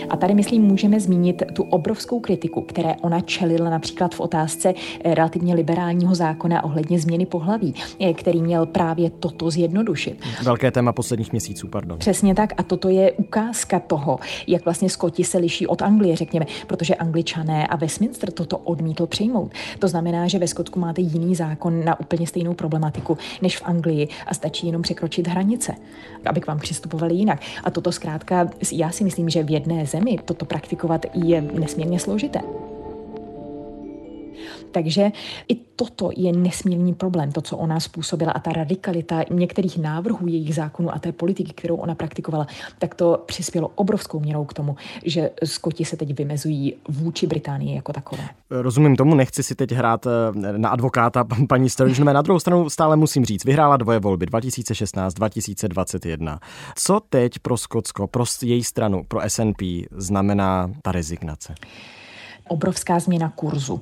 A 0.10 0.18
tady, 0.18 0.34
myslím, 0.34 0.64
můžeme 0.64 1.00
zmínit 1.00 1.44
tu 1.54 1.64
obrovskou 1.64 2.20
kritiku, 2.20 2.62
které 2.62 2.96
ona 3.02 3.22
čelila 3.22 3.70
například 3.70 4.16
v 4.16 4.20
otázce 4.20 4.74
eh, 5.04 5.16
relativně 5.16 5.56
liberálního 5.56 6.16
zákona 6.16 6.64
ohledně 6.64 7.00
změny 7.00 7.26
pohlaví, 7.26 7.76
eh, 8.00 8.14
který 8.14 8.42
měl 8.42 8.66
právě 8.66 9.10
toto 9.10 9.52
zjednodušit. 9.52 10.20
Velké 10.44 10.72
téma 10.72 10.94
posledních 10.94 11.32
měsíců, 11.32 11.68
pardon. 11.68 12.00
Přesně 12.00 12.36
tak. 12.36 12.54
A 12.58 12.64
toto 12.64 12.90
je 12.90 13.12
ukázka 13.12 13.80
toho, 13.80 14.20
jak 14.48 14.66
vlastně 14.66 14.90
Skoti 14.90 15.24
se 15.24 15.38
liší 15.38 15.68
od 15.68 15.82
Anglie, 15.82 16.16
řekněme, 16.16 16.46
protože 16.68 16.96
Angličané 16.96 17.68
a 17.68 17.76
Westminster 17.76 18.32
toto 18.32 18.58
odmítl 18.58 19.08
přijmout. 19.08 19.52
To 19.80 19.88
znamená, 19.88 20.28
že 20.28 20.40
ve 20.40 20.48
Skotsku 20.48 20.80
máte 20.80 21.02
jiný 21.02 21.36
zákon 21.36 21.86
na 21.86 22.00
úplně 22.00 22.28
stejnou 22.28 22.54
problematiku 22.54 23.18
než 23.42 23.58
v 23.58 23.62
Anglii 23.66 24.08
a 24.28 24.34
stačí 24.34 24.68
jenom 24.68 24.82
překročit 24.82 25.28
hranice, 25.28 25.76
aby 26.26 26.42
k 26.42 26.48
vám 26.48 26.60
přistupovali 26.60 27.16
jinak. 27.16 27.40
A 27.64 27.72
toto 27.72 27.92
zkrátka, 27.92 28.50
já 28.72 28.92
si 28.92 29.04
myslím, 29.04 29.30
že 29.30 29.44
v 29.44 29.52
jedné 29.52 29.81
zemi 29.86 30.18
toto 30.26 30.46
praktikovat 30.46 31.06
je 31.14 31.42
nesmírně 31.42 32.00
složité. 32.00 32.40
Takže 34.72 35.12
i 35.48 35.56
toto 35.56 36.10
je 36.18 36.34
nesmírný 36.34 36.94
problém, 36.94 37.32
to, 37.32 37.42
co 37.42 37.58
ona 37.58 37.80
způsobila 37.80 38.32
a 38.32 38.40
ta 38.40 38.52
radikalita 38.52 39.24
některých 39.32 39.78
návrhů 39.78 40.28
jejich 40.28 40.56
zákonů 40.56 40.96
a 40.96 41.00
té 41.00 41.12
politiky, 41.12 41.54
kterou 41.54 41.76
ona 41.76 41.96
praktikovala, 41.96 42.48
tak 42.80 42.96
to 42.96 43.24
přispělo 43.26 43.72
obrovskou 43.76 44.20
měrou 44.20 44.46
k 44.46 44.54
tomu, 44.54 44.76
že 45.06 45.30
Skoti 45.44 45.86
se 45.86 45.98
teď 45.98 46.18
vymezují 46.18 46.76
vůči 46.90 47.28
Británii 47.28 47.76
jako 47.76 47.94
takové. 47.94 48.24
Rozumím 48.50 48.96
tomu, 48.96 49.16
nechci 49.16 49.44
si 49.44 49.56
teď 49.56 49.72
hrát 49.72 50.06
eh, 50.06 50.58
na 50.58 50.70
advokáta 50.70 51.24
paní 51.50 51.70
Sturgeonové. 51.70 52.14
Na 52.14 52.22
druhou 52.22 52.40
stranu 52.40 52.70
stále 52.70 52.96
musím 52.96 53.26
říct, 53.26 53.46
vyhrála 53.46 53.78
dvoje 53.78 54.00
volby 54.00 54.26
2016, 54.26 55.14
2021. 55.14 56.40
Co 56.76 57.00
teď 57.10 57.40
pro 57.40 57.58
Skotsko, 57.58 58.08
pro 58.08 58.24
její 58.42 58.64
stranu, 58.64 59.04
pro 59.08 59.22
SNP 59.28 59.62
znamená 59.92 60.72
ta 60.82 60.92
rezignace? 60.92 61.56
Obrovská 62.48 63.00
změna 63.00 63.30
kurzu, 63.36 63.82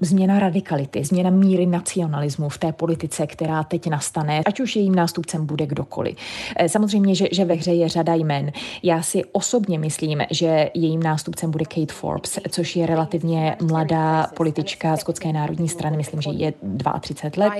změna 0.00 0.38
radikality, 0.38 1.04
změna 1.04 1.30
míry 1.30 1.66
nacionalismu 1.66 2.48
v 2.48 2.58
té 2.58 2.72
politice, 2.72 3.26
která 3.26 3.62
teď 3.64 3.86
nastane, 3.86 4.42
ať 4.46 4.60
už 4.60 4.76
jejím 4.76 4.94
nástupcem 4.94 5.46
bude 5.46 5.66
kdokoliv. 5.66 6.16
Eh, 6.56 6.68
samozřejmě, 6.68 7.14
že, 7.14 7.26
že 7.32 7.44
ve 7.44 7.54
hře 7.54 7.72
je 7.72 7.88
řada 7.88 8.14
jmen. 8.14 8.52
Já 8.82 9.02
si 9.02 9.24
osobně 9.24 9.78
myslím, 9.78 10.22
že 10.30 10.70
jejím 10.74 11.02
nástupcem 11.02 11.50
bude 11.50 11.64
Kate 11.64 11.92
Forbes, 11.92 12.38
což 12.50 12.76
je 12.76 12.86
relativně 12.86 13.56
mladá 13.62 14.26
politička 14.36 14.96
skotské 14.96 15.32
národní 15.32 15.68
strany, 15.68 15.96
myslím, 15.96 16.20
že 16.20 16.30
je 16.30 16.52
32 17.00 17.44
let. 17.44 17.52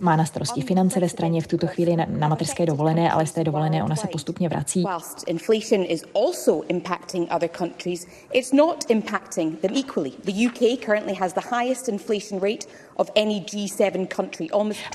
Má 0.00 0.16
na 0.16 0.24
starosti 0.24 0.60
finance 0.60 1.00
ve 1.00 1.08
straně 1.08 1.40
v 1.40 1.46
tuto 1.46 1.66
chvíli 1.66 1.96
na, 1.96 2.06
na 2.08 2.28
materské 2.28 2.66
dovolené, 2.66 3.10
ale 3.10 3.26
z 3.26 3.32
té 3.32 3.44
dovolené 3.44 3.84
ona 3.84 3.96
se 3.96 4.08
postupně 4.08 4.48
vrací. 4.48 4.84
It's 8.32 8.56
not 8.56 8.84
impacting 8.88 9.56
them 9.60 9.76
equally. 9.76 10.12
The 10.24 10.46
UK 10.46 10.86
currently 10.86 11.14
has 11.14 11.32
the 11.32 11.40
highest 11.50 11.88
inflation 11.88 12.40
rate 12.40 12.66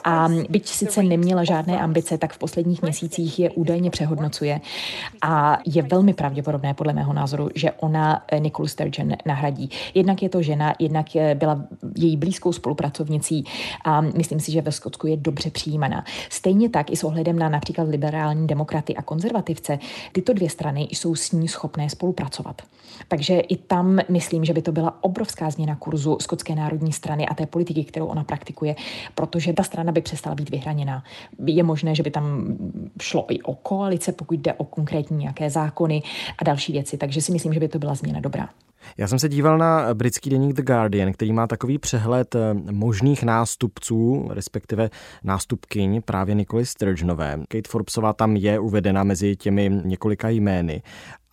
a 0.04 0.28
byť 0.50 0.68
sice 0.68 1.04
neměla 1.04 1.44
žádné 1.44 1.80
ambice, 1.80 2.18
tak 2.18 2.34
v 2.34 2.38
posledních 2.38 2.82
měsících 2.82 3.40
je 3.40 3.50
údajně 3.50 3.90
přehodnocuje 3.90 4.62
a 5.22 5.60
je 5.66 5.82
velmi 5.82 6.14
pravděpodobné, 6.14 6.74
podle 6.74 6.94
mého 6.94 7.14
názoru, 7.14 7.50
že 7.56 7.72
ona 7.72 8.24
eh, 8.28 8.40
Nicole 8.40 8.70
Sturgeon 8.70 9.12
nahradí. 9.26 9.70
Jednak 9.94 10.24
je 10.24 10.30
to 10.30 10.42
žena, 10.42 10.74
jednak 10.80 11.16
eh, 11.16 11.36
byla 11.36 11.64
její 11.96 12.18
blízkou 12.18 12.54
spolupracovnicí 12.54 13.46
a 13.86 14.02
myslím 14.02 14.40
si, 14.40 14.52
že 14.52 14.62
ve 14.62 14.72
Skotsku 14.72 15.08
je 15.08 15.18
dobře 15.18 15.50
přijímaná. 15.50 16.06
Stejně 16.30 16.70
tak 16.70 16.92
i 16.92 16.96
s 16.96 17.04
ohledem 17.04 17.40
na 17.40 17.50
například 17.50 17.88
liberální 17.88 18.48
demokraty 18.48 18.96
a 18.96 19.02
konzervativce, 19.02 19.80
tyto 20.12 20.34
dvě 20.34 20.50
strany 20.50 20.88
jsou 20.92 21.16
s 21.16 21.32
ní 21.32 21.48
schopné 21.48 21.90
spolupracovat. 21.90 22.62
Takže 23.14 23.40
i 23.40 23.58
tam 23.58 24.00
myslím, 24.10 24.46
že 24.46 24.54
by 24.54 24.62
to 24.62 24.72
byla 24.72 25.04
obrovská 25.04 25.50
změna 25.50 25.76
kurzu 25.76 26.18
skotské 26.22 26.56
národní 26.56 26.94
strany 26.94 27.28
a 27.28 27.34
té 27.34 27.46
politiky, 27.46 27.84
kterou 27.84 28.06
ona 28.06 28.24
praktikuje, 28.24 28.76
protože 29.16 29.54
ta 29.54 29.64
strana 29.64 29.92
by 29.92 30.02
přestala 30.02 30.36
být 30.36 30.50
vyhraněná. 30.50 31.04
Je 31.46 31.64
možné, 31.64 31.96
že 31.96 32.04
by 32.04 32.12
tam 32.12 32.58
šlo 33.02 33.26
i 33.34 33.42
o 33.42 33.56
koalice, 33.56 34.12
pokud 34.12 34.40
jde 34.40 34.54
o 34.54 34.64
konkrétní 34.64 35.18
nějaké 35.18 35.50
zákony 35.50 36.04
a 36.38 36.44
další 36.44 36.72
věci, 36.72 36.98
takže 36.98 37.22
si 37.22 37.32
myslím, 37.32 37.54
že 37.54 37.60
by 37.60 37.68
to 37.68 37.80
byla 37.80 37.96
změna 37.96 38.20
dobrá. 38.20 38.50
Já 38.98 39.08
jsem 39.08 39.20
se 39.20 39.30
díval 39.30 39.58
na 39.58 39.94
britský 39.94 40.30
deník 40.30 40.56
The 40.56 40.62
Guardian, 40.62 41.14
který 41.14 41.34
má 41.34 41.48
takový 41.48 41.78
přehled 41.78 42.36
eh, 42.36 42.54
možných 42.72 43.24
nástupců, 43.24 44.28
respektive 44.30 44.90
nástupkyň 45.24 46.02
právě 46.02 46.36
Nikoly 46.36 46.66
Sturgeonové. 46.66 47.38
Kate 47.48 47.70
Forbesová 47.70 48.14
tam 48.14 48.36
je 48.36 48.60
uvedena 48.60 49.04
mezi 49.04 49.36
těmi 49.36 49.72
několika 49.84 50.30
jmény. 50.30 50.82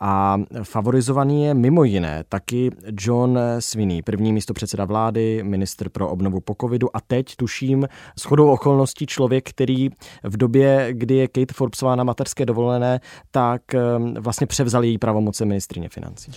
A 0.03 0.39
favorizovaný 0.63 1.45
je 1.45 1.55
mimo 1.55 1.85
jiné 1.85 2.25
taky 2.29 2.71
John 3.01 3.39
Swinney, 3.59 4.03
první 4.03 4.33
místo 4.33 4.55
předseda 4.55 4.85
vlády, 4.85 5.43
minister 5.43 5.89
pro 5.89 6.09
obnovu 6.09 6.41
po 6.41 6.57
covidu 6.61 6.97
a 6.97 7.01
teď 7.01 7.37
tuším 7.37 7.89
s 8.19 8.23
chodou 8.23 8.51
okolností 8.51 9.07
člověk, 9.07 9.51
který 9.51 9.89
v 10.23 10.37
době, 10.37 10.89
kdy 10.93 11.15
je 11.15 11.29
Kate 11.29 11.55
Forbesová 11.55 11.97
na 11.97 12.05
materské 12.05 12.47
dovolené, 12.47 13.01
tak 13.31 13.75
eh, 13.75 13.81
vlastně 14.21 14.47
převzal 14.47 14.85
její 14.85 14.99
pravomoce 14.99 15.45
ministrině 15.45 15.89
financí. 15.89 16.33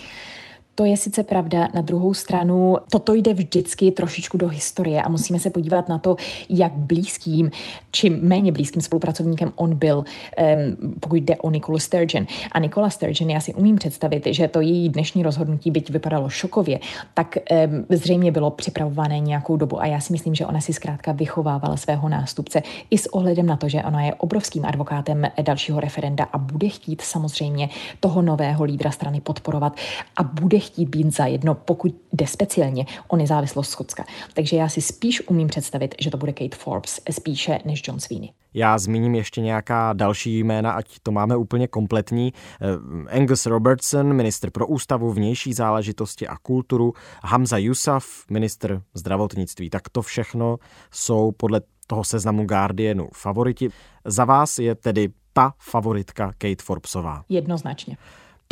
To 0.75 0.85
je 0.85 0.97
sice 0.97 1.23
pravda, 1.23 1.67
na 1.73 1.81
druhou 1.81 2.13
stranu 2.13 2.77
toto 2.91 3.13
jde 3.13 3.33
vždycky 3.33 3.91
trošičku 3.91 4.37
do 4.37 4.47
historie 4.47 5.01
a 5.01 5.09
musíme 5.09 5.39
se 5.39 5.49
podívat 5.49 5.89
na 5.89 5.97
to, 5.97 6.15
jak 6.49 6.73
blízkým 6.73 7.51
či 7.91 8.09
méně 8.09 8.51
blízkým 8.51 8.81
spolupracovníkem 8.81 9.51
on 9.55 9.75
byl, 9.75 9.97
um, 9.97 10.95
pokud 10.99 11.15
jde 11.15 11.35
o 11.35 11.49
Nikolu 11.49 11.79
Sturgeon. 11.79 12.25
A 12.51 12.59
Nikola 12.59 12.89
Sturgeon, 12.89 13.29
já 13.29 13.39
si 13.39 13.53
umím 13.53 13.75
představit, 13.75 14.27
že 14.31 14.47
to 14.47 14.61
její 14.61 14.89
dnešní 14.89 15.23
rozhodnutí, 15.23 15.71
byť 15.71 15.89
vypadalo 15.89 16.29
šokově, 16.29 16.79
tak 17.13 17.37
um, 17.37 17.85
zřejmě 17.89 18.31
bylo 18.31 18.51
připravované 18.51 19.19
nějakou 19.19 19.57
dobu 19.57 19.81
a 19.81 19.85
já 19.85 19.99
si 19.99 20.13
myslím, 20.13 20.35
že 20.35 20.45
ona 20.45 20.61
si 20.61 20.73
zkrátka 20.73 21.11
vychovávala 21.11 21.77
svého 21.77 22.09
nástupce 22.09 22.61
i 22.89 22.97
s 22.97 23.13
ohledem 23.13 23.45
na 23.45 23.57
to, 23.57 23.69
že 23.69 23.83
ona 23.83 24.03
je 24.03 24.13
obrovským 24.13 24.65
advokátem 24.65 25.23
dalšího 25.41 25.79
referenda 25.79 26.23
a 26.33 26.37
bude 26.37 26.69
chtít 26.69 27.01
samozřejmě 27.01 27.69
toho 27.99 28.21
nového 28.21 28.63
lídra 28.63 28.91
strany 28.91 29.21
podporovat 29.21 29.75
a 30.17 30.23
bude 30.23 30.62
chtít 30.65 30.89
být 30.89 31.15
za 31.15 31.25
jedno, 31.25 31.55
pokud 31.55 31.95
jde 32.13 32.27
speciálně 32.27 32.85
o 33.07 33.15
nezávislost 33.15 33.69
Skotska. 33.69 34.05
Takže 34.33 34.57
já 34.57 34.69
si 34.69 34.81
spíš 34.81 35.27
umím 35.27 35.47
představit, 35.47 35.95
že 35.99 36.11
to 36.11 36.17
bude 36.17 36.33
Kate 36.33 36.57
Forbes 36.57 36.99
spíše 37.11 37.59
než 37.65 37.81
John 37.87 37.99
Sweeney. 37.99 38.29
Já 38.53 38.77
zmíním 38.77 39.15
ještě 39.15 39.41
nějaká 39.41 39.93
další 39.93 40.39
jména, 40.39 40.71
ať 40.71 40.99
to 41.03 41.11
máme 41.11 41.35
úplně 41.35 41.67
kompletní. 41.67 42.33
Eh, 42.61 43.17
Angus 43.17 43.45
Robertson, 43.45 44.13
minister 44.13 44.51
pro 44.51 44.67
ústavu, 44.67 45.13
vnější 45.13 45.53
záležitosti 45.53 46.27
a 46.27 46.37
kulturu, 46.37 46.93
Hamza 47.23 47.57
Yusuf, 47.57 48.25
minister 48.29 48.81
zdravotnictví. 48.93 49.69
Tak 49.69 49.89
to 49.89 50.01
všechno 50.01 50.57
jsou 50.91 51.31
podle 51.31 51.61
toho 51.87 52.03
seznamu 52.03 52.45
Guardianu 52.45 53.09
favoriti. 53.13 53.69
Za 54.05 54.25
vás 54.25 54.59
je 54.59 54.75
tedy 54.75 55.09
ta 55.33 55.53
favoritka 55.59 56.33
Kate 56.37 56.63
Forbesová. 56.63 57.23
Jednoznačně. 57.29 57.97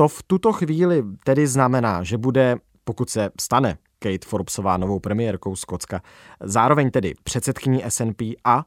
To 0.02 0.08
v 0.08 0.24
tuto 0.24 0.54
chvíli 0.54 1.04
tedy 1.24 1.48
znamená, 1.48 2.04
že 2.04 2.18
bude, 2.18 2.58
pokud 2.84 3.10
se 3.10 3.30
stane 3.42 3.78
Kate 4.00 4.28
Forbesová 4.28 4.78
novou 4.78 5.00
premiérkou 5.00 5.56
Skotska, 5.56 6.02
zároveň 6.44 6.92
tedy 6.92 7.14
předsedkyní 7.24 7.84
SNP 7.88 8.22
a 8.44 8.66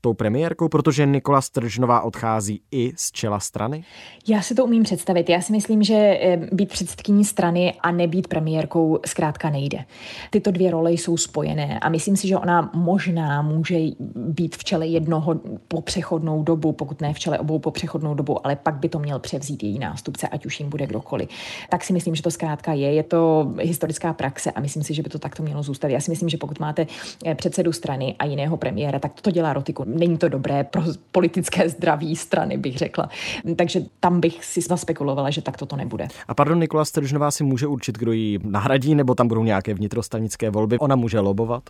tou 0.00 0.14
premiérkou, 0.14 0.68
protože 0.68 1.06
Nikola 1.06 1.40
Stržnová 1.40 2.00
odchází 2.00 2.62
i 2.72 2.92
z 2.96 3.12
čela 3.12 3.40
strany? 3.40 3.84
Já 4.28 4.42
si 4.42 4.54
to 4.54 4.64
umím 4.64 4.82
představit. 4.82 5.28
Já 5.28 5.40
si 5.40 5.52
myslím, 5.52 5.82
že 5.82 5.94
eh, 5.94 6.48
být 6.52 6.68
předsedkyní 6.68 7.24
strany 7.24 7.74
a 7.80 7.90
nebýt 7.90 8.28
premiérkou 8.28 8.98
zkrátka 9.06 9.50
nejde. 9.50 9.84
Tyto 10.30 10.50
dvě 10.50 10.70
role 10.70 10.92
jsou 10.92 11.16
spojené 11.16 11.78
a 11.78 11.88
myslím 11.88 12.16
si, 12.16 12.28
že 12.28 12.36
ona 12.36 12.70
možná 12.74 13.42
může 13.42 13.78
být 14.16 14.56
v 14.56 14.64
čele 14.64 14.86
jednoho 14.86 15.40
po 15.68 15.82
přechodnou 15.82 16.42
dobu, 16.42 16.72
pokud 16.72 17.00
ne 17.00 17.14
v 17.14 17.18
čele 17.18 17.38
obou 17.38 17.58
po 17.58 17.70
přechodnou 17.70 18.14
dobu, 18.14 18.46
ale 18.46 18.56
pak 18.56 18.74
by 18.74 18.88
to 18.88 18.98
měl 18.98 19.18
převzít 19.18 19.62
její 19.62 19.78
nástupce, 19.78 20.28
ať 20.28 20.46
už 20.46 20.60
jim 20.60 20.70
bude 20.70 20.86
kdokoliv. 20.86 21.28
Tak 21.70 21.84
si 21.84 21.92
myslím, 21.92 22.14
že 22.14 22.22
to 22.22 22.30
zkrátka 22.30 22.72
je. 22.72 22.92
Je 22.92 23.02
to 23.02 23.52
historická 23.60 24.12
praxe 24.12 24.50
a 24.50 24.60
myslím 24.60 24.82
si, 24.82 24.94
že 24.94 25.02
by 25.02 25.08
to 25.08 25.18
takto 25.18 25.42
mělo 25.42 25.62
zůstat. 25.62 25.88
Já 25.88 26.00
si 26.00 26.10
myslím, 26.10 26.28
že 26.28 26.36
pokud 26.36 26.60
máte 26.60 26.86
eh, 27.24 27.34
předsedu 27.34 27.72
strany 27.72 28.14
a 28.18 28.24
jiného 28.24 28.56
premiéra, 28.56 28.98
tak 28.98 29.20
to 29.20 29.30
dělá 29.30 29.52
rotiku 29.52 29.84
není 29.86 30.18
to 30.18 30.28
dobré 30.28 30.64
pro 30.64 30.82
politické 31.12 31.68
zdraví 31.68 32.16
strany, 32.16 32.58
bych 32.58 32.78
řekla. 32.78 33.08
Takže 33.56 33.80
tam 34.00 34.20
bych 34.20 34.44
si 34.44 34.60
zaspekulovala, 34.60 35.30
že 35.30 35.42
tak 35.42 35.56
to 35.56 35.76
nebude. 35.76 36.08
A 36.28 36.34
pardon, 36.34 36.60
Nikola 36.60 36.84
Stržnová 36.84 37.30
si 37.30 37.44
může 37.44 37.66
určit, 37.66 37.98
kdo 37.98 38.12
ji 38.12 38.38
nahradí, 38.44 38.94
nebo 38.94 39.14
tam 39.14 39.28
budou 39.28 39.44
nějaké 39.44 39.74
vnitrostanické 39.74 40.50
volby. 40.50 40.78
Ona 40.78 40.96
může 40.96 41.20
lobovat? 41.20 41.62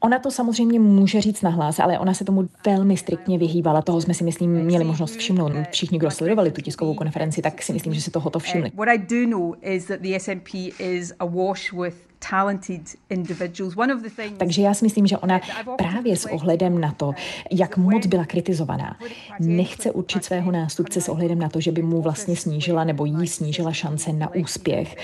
Ona 0.00 0.18
to 0.18 0.30
samozřejmě 0.30 0.80
může 0.80 1.20
říct 1.20 1.42
nahlas, 1.42 1.78
ale 1.78 1.98
ona 1.98 2.14
se 2.14 2.24
tomu 2.24 2.48
velmi 2.66 2.96
striktně 2.96 3.38
vyhýbala. 3.38 3.82
Toho 3.82 4.00
jsme 4.00 4.14
si, 4.14 4.24
myslím, 4.24 4.50
měli 4.50 4.84
možnost 4.84 5.16
všimnout. 5.16 5.52
Všichni, 5.70 5.98
kdo 5.98 6.10
sledovali 6.10 6.50
tu 6.50 6.60
tiskovou 6.60 6.94
konferenci, 6.94 7.42
tak 7.42 7.62
si 7.62 7.72
myslím, 7.72 7.94
že 7.94 8.00
si 8.00 8.10
toho 8.10 8.30
to 8.30 8.38
všimli. 8.38 8.70
What 8.74 8.88
I 8.88 8.98
do 8.98 9.30
know 9.30 9.54
is 9.60 9.84
that 9.84 10.00
the 10.00 10.18
SNP 10.18 10.54
is 10.78 11.12
awash 11.18 11.72
with 11.72 12.11
takže 14.38 14.62
já 14.62 14.74
si 14.74 14.84
myslím, 14.84 15.06
že 15.06 15.18
ona 15.18 15.40
právě 15.76 16.16
s 16.16 16.24
ohledem 16.24 16.80
na 16.80 16.92
to, 16.92 17.12
jak 17.50 17.76
moc 17.76 18.06
byla 18.06 18.24
kritizovaná, 18.24 18.96
nechce 19.40 19.90
určit 19.90 20.24
svého 20.24 20.52
nástupce 20.52 21.00
s 21.00 21.08
ohledem 21.08 21.38
na 21.38 21.48
to, 21.48 21.60
že 21.60 21.72
by 21.72 21.82
mu 21.82 22.02
vlastně 22.02 22.36
snížila 22.36 22.84
nebo 22.84 23.04
jí 23.04 23.26
snížila 23.26 23.72
šance 23.72 24.12
na 24.12 24.34
úspěch 24.34 24.96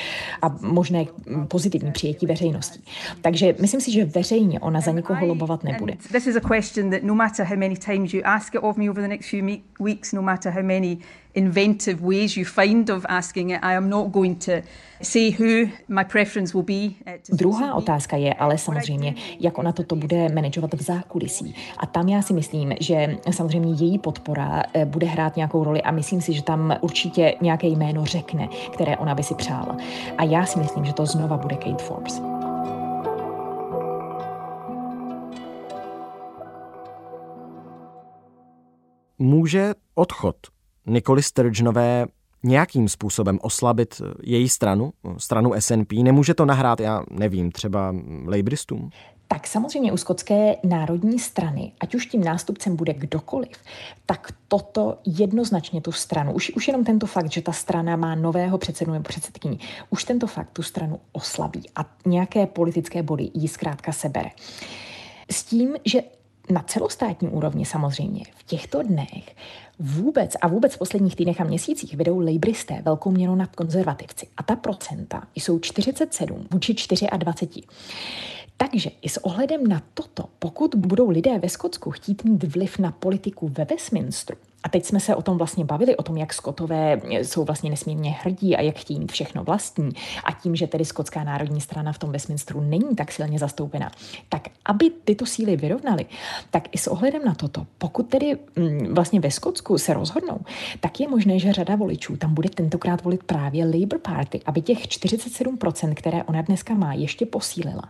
a 0.43 0.49
možné 0.61 1.05
pozitivní 1.49 1.93
přijetí 1.93 2.27
veřejností. 2.27 2.85
Takže 3.23 3.55
myslím 3.61 3.81
si, 3.81 3.93
že 3.93 4.05
veřejně 4.05 4.61
ona 4.61 4.81
za 4.81 4.91
nikoho 4.91 5.27
lobovat 5.27 5.65
nebude. 5.65 5.95
This 6.13 6.27
is 6.27 6.37
a 6.37 6.55
question 6.55 6.91
that 6.91 7.03
no 7.03 7.15
matter 7.15 7.47
how 7.47 7.57
many 7.57 7.77
times 7.77 8.15
you 8.15 8.21
ask 8.25 8.55
it 8.55 8.61
of 8.63 8.77
me 8.77 8.91
over 8.91 9.03
the 9.03 9.09
next 9.09 9.31
few 9.31 9.47
weeks, 9.81 10.13
no 10.13 10.23
matter 10.23 10.53
how 10.53 10.63
many 10.63 10.99
inventive 11.35 12.01
ways 12.01 12.37
you 12.37 12.45
find 12.45 12.91
of 12.91 13.07
asking 13.09 13.51
it. 13.51 13.59
I 13.63 13.77
am 13.77 13.89
not 13.89 14.13
going 14.13 14.45
to 14.45 14.63
say 15.03 15.31
who 15.31 15.71
my 15.89 16.05
preference 16.05 16.53
will 16.55 16.63
be. 16.63 16.95
Uh, 17.07 17.37
Druhá 17.37 17.75
otázka 17.75 18.17
je 18.17 18.35
ale 18.35 18.59
samozřejmě, 18.59 19.15
jak 19.41 19.59
ona 19.59 19.73
toto 19.73 19.97
bude 19.97 20.29
manažovat 20.29 20.75
v 20.75 20.83
zákulisí. 20.83 21.55
A 21.79 21.87
tam 21.87 22.09
já 22.09 22.23
si 22.23 22.33
myslím, 22.33 22.75
že 22.81 23.17
samozřejmě 23.31 23.85
její 23.85 23.99
podpora 23.99 24.63
eh, 24.75 24.85
bude 24.85 25.07
hrát 25.07 25.37
nějakou 25.37 25.65
roli 25.65 25.83
a 25.83 25.91
myslím 25.91 26.21
si, 26.21 26.33
že 26.33 26.43
tam 26.43 26.77
určitě 26.81 27.35
nějaké 27.41 27.67
jméno 27.67 28.05
řekne, 28.05 28.49
které 28.73 28.97
ona 28.97 29.15
by 29.15 29.23
si 29.23 29.35
přála. 29.35 29.77
A 30.19 30.25
já 30.25 30.47
si 30.47 30.59
myslím, 30.59 30.85
že 30.85 30.93
to 30.93 31.07
znova 31.07 31.37
bude 31.37 31.57
Kate 31.57 31.85
Forbes. 31.85 32.23
Může 39.19 39.75
odchod 39.95 40.37
Nikoli 40.89 41.23
Sturgeonové 41.23 42.07
nějakým 42.43 42.89
způsobem 42.89 43.39
oslabit 43.43 44.03
její 44.23 44.49
stranu, 44.49 44.93
stranu 45.19 45.53
SNP? 45.59 45.93
Nemůže 45.93 46.35
to 46.35 46.45
nahrát, 46.45 46.81
já 46.81 47.03
nevím, 47.11 47.53
třeba 47.53 47.95
Labouristům? 48.27 48.91
tak 49.29 49.47
samozřejmě 49.47 49.93
u 49.93 49.97
skotské 49.97 50.57
národní 50.65 51.19
strany, 51.19 51.73
ať 51.81 51.95
už 51.95 52.07
tím 52.07 52.25
nástupcem 52.25 52.77
bude 52.77 52.95
kdokoliv, 52.95 53.57
tak 54.07 54.33
toto 54.49 54.99
jednoznačně 55.07 55.81
tu 55.81 55.93
stranu, 55.93 56.33
už, 56.33 56.51
už 56.51 56.69
jenom 56.69 56.85
tento 56.85 57.07
fakt, 57.07 57.33
že 57.33 57.43
ta 57.43 57.53
strana 57.53 57.97
má 57.97 58.15
nového 58.15 58.59
předsedu 58.59 58.93
nebo 58.93 59.03
předsedkyni, 59.03 59.59
už 59.91 60.05
tento 60.05 60.27
fakt 60.27 60.51
tu 60.51 60.63
stranu 60.63 61.01
oslabí 61.13 61.63
a 61.77 61.85
nějaké 62.07 62.47
politické 62.47 63.03
body 63.03 63.31
jí 63.35 63.49
zkrátka 63.49 63.93
sebere. 63.93 64.31
S 65.31 65.45
tím, 65.45 65.77
že 65.85 66.03
na 66.51 66.63
celostátní 66.63 67.29
úrovni 67.29 67.65
samozřejmě 67.65 68.25
v 68.37 68.43
těchto 68.43 68.83
dnech 68.83 69.37
vůbec 69.79 70.37
a 70.41 70.49
vůbec 70.49 70.75
v 70.75 70.79
posledních 70.79 71.17
týdnech 71.17 71.41
a 71.41 71.45
měsících 71.45 71.97
vedou 71.97 72.19
lejbristé 72.19 72.83
velkou 72.83 73.11
měnu 73.11 73.35
nad 73.35 73.57
konzervativci. 73.57 74.27
A 74.37 74.43
ta 74.43 74.57
procenta 74.57 75.23
jsou 75.35 75.59
47 75.59 76.47
vůči 76.51 76.75
24. 77.17 77.67
Takže 78.57 78.91
i 79.03 79.09
s 79.09 79.25
ohledem 79.25 79.67
na 79.67 79.83
toto, 79.95 80.25
pokud 80.39 80.75
budou 80.75 81.11
lidé 81.11 81.39
ve 81.39 81.49
Skotsku 81.49 81.91
chtít 81.91 82.25
mít 82.25 82.45
vliv 82.45 82.79
na 82.79 82.93
politiku 82.93 83.49
ve 83.49 83.65
Westminsteru, 83.65 84.39
a 84.63 84.69
teď 84.69 84.85
jsme 84.85 85.01
se 85.01 85.15
o 85.15 85.23
tom 85.23 85.39
vlastně 85.39 85.65
bavili, 85.65 85.97
o 85.97 86.03
tom, 86.03 86.17
jak 86.17 86.35
Skotové 86.35 87.01
jsou 87.09 87.45
vlastně 87.45 87.71
nesmírně 87.71 88.11
hrdí 88.11 88.57
a 88.57 88.61
jak 88.61 88.77
chtějí 88.77 89.01
mít 89.01 89.13
všechno 89.13 89.45
vlastní. 89.45 89.91
A 90.25 90.33
tím, 90.33 90.57
že 90.57 90.67
tedy 90.67 90.85
Skotská 90.85 91.25
národní 91.25 91.61
strana 91.61 91.93
v 91.93 91.99
tom 91.99 92.13
Westminsteru 92.13 92.61
není 92.61 92.97
tak 92.97 93.13
silně 93.13 93.39
zastoupena, 93.39 93.91
tak 94.29 94.49
aby 94.65 94.91
tyto 95.05 95.27
síly 95.27 95.57
vyrovnaly, 95.57 96.07
tak 96.51 96.69
i 96.73 96.79
s 96.79 96.87
ohledem 96.87 97.25
na 97.25 97.35
toto, 97.35 97.67
pokud 97.79 98.03
tedy 98.03 98.39
mm, 98.57 98.95
vlastně 98.95 99.21
ve 99.21 99.31
Skotsku 99.31 99.79
se 99.79 99.95
rozhodnou, 99.95 100.41
tak 100.81 101.01
je 101.01 101.09
možné, 101.09 101.39
že 101.39 101.53
řada 101.53 101.77
voličů 101.77 102.17
tam 102.17 102.35
bude 102.35 102.49
tentokrát 102.49 103.05
volit 103.05 103.25
právě 103.25 103.65
Labour 103.65 103.99
Party, 103.99 104.41
aby 104.47 104.63
těch 104.63 104.79
47%, 104.79 105.95
které 105.95 106.25
ona 106.25 106.43
dneska 106.43 106.75
má, 106.75 106.93
ještě 106.93 107.27
posílila 107.27 107.83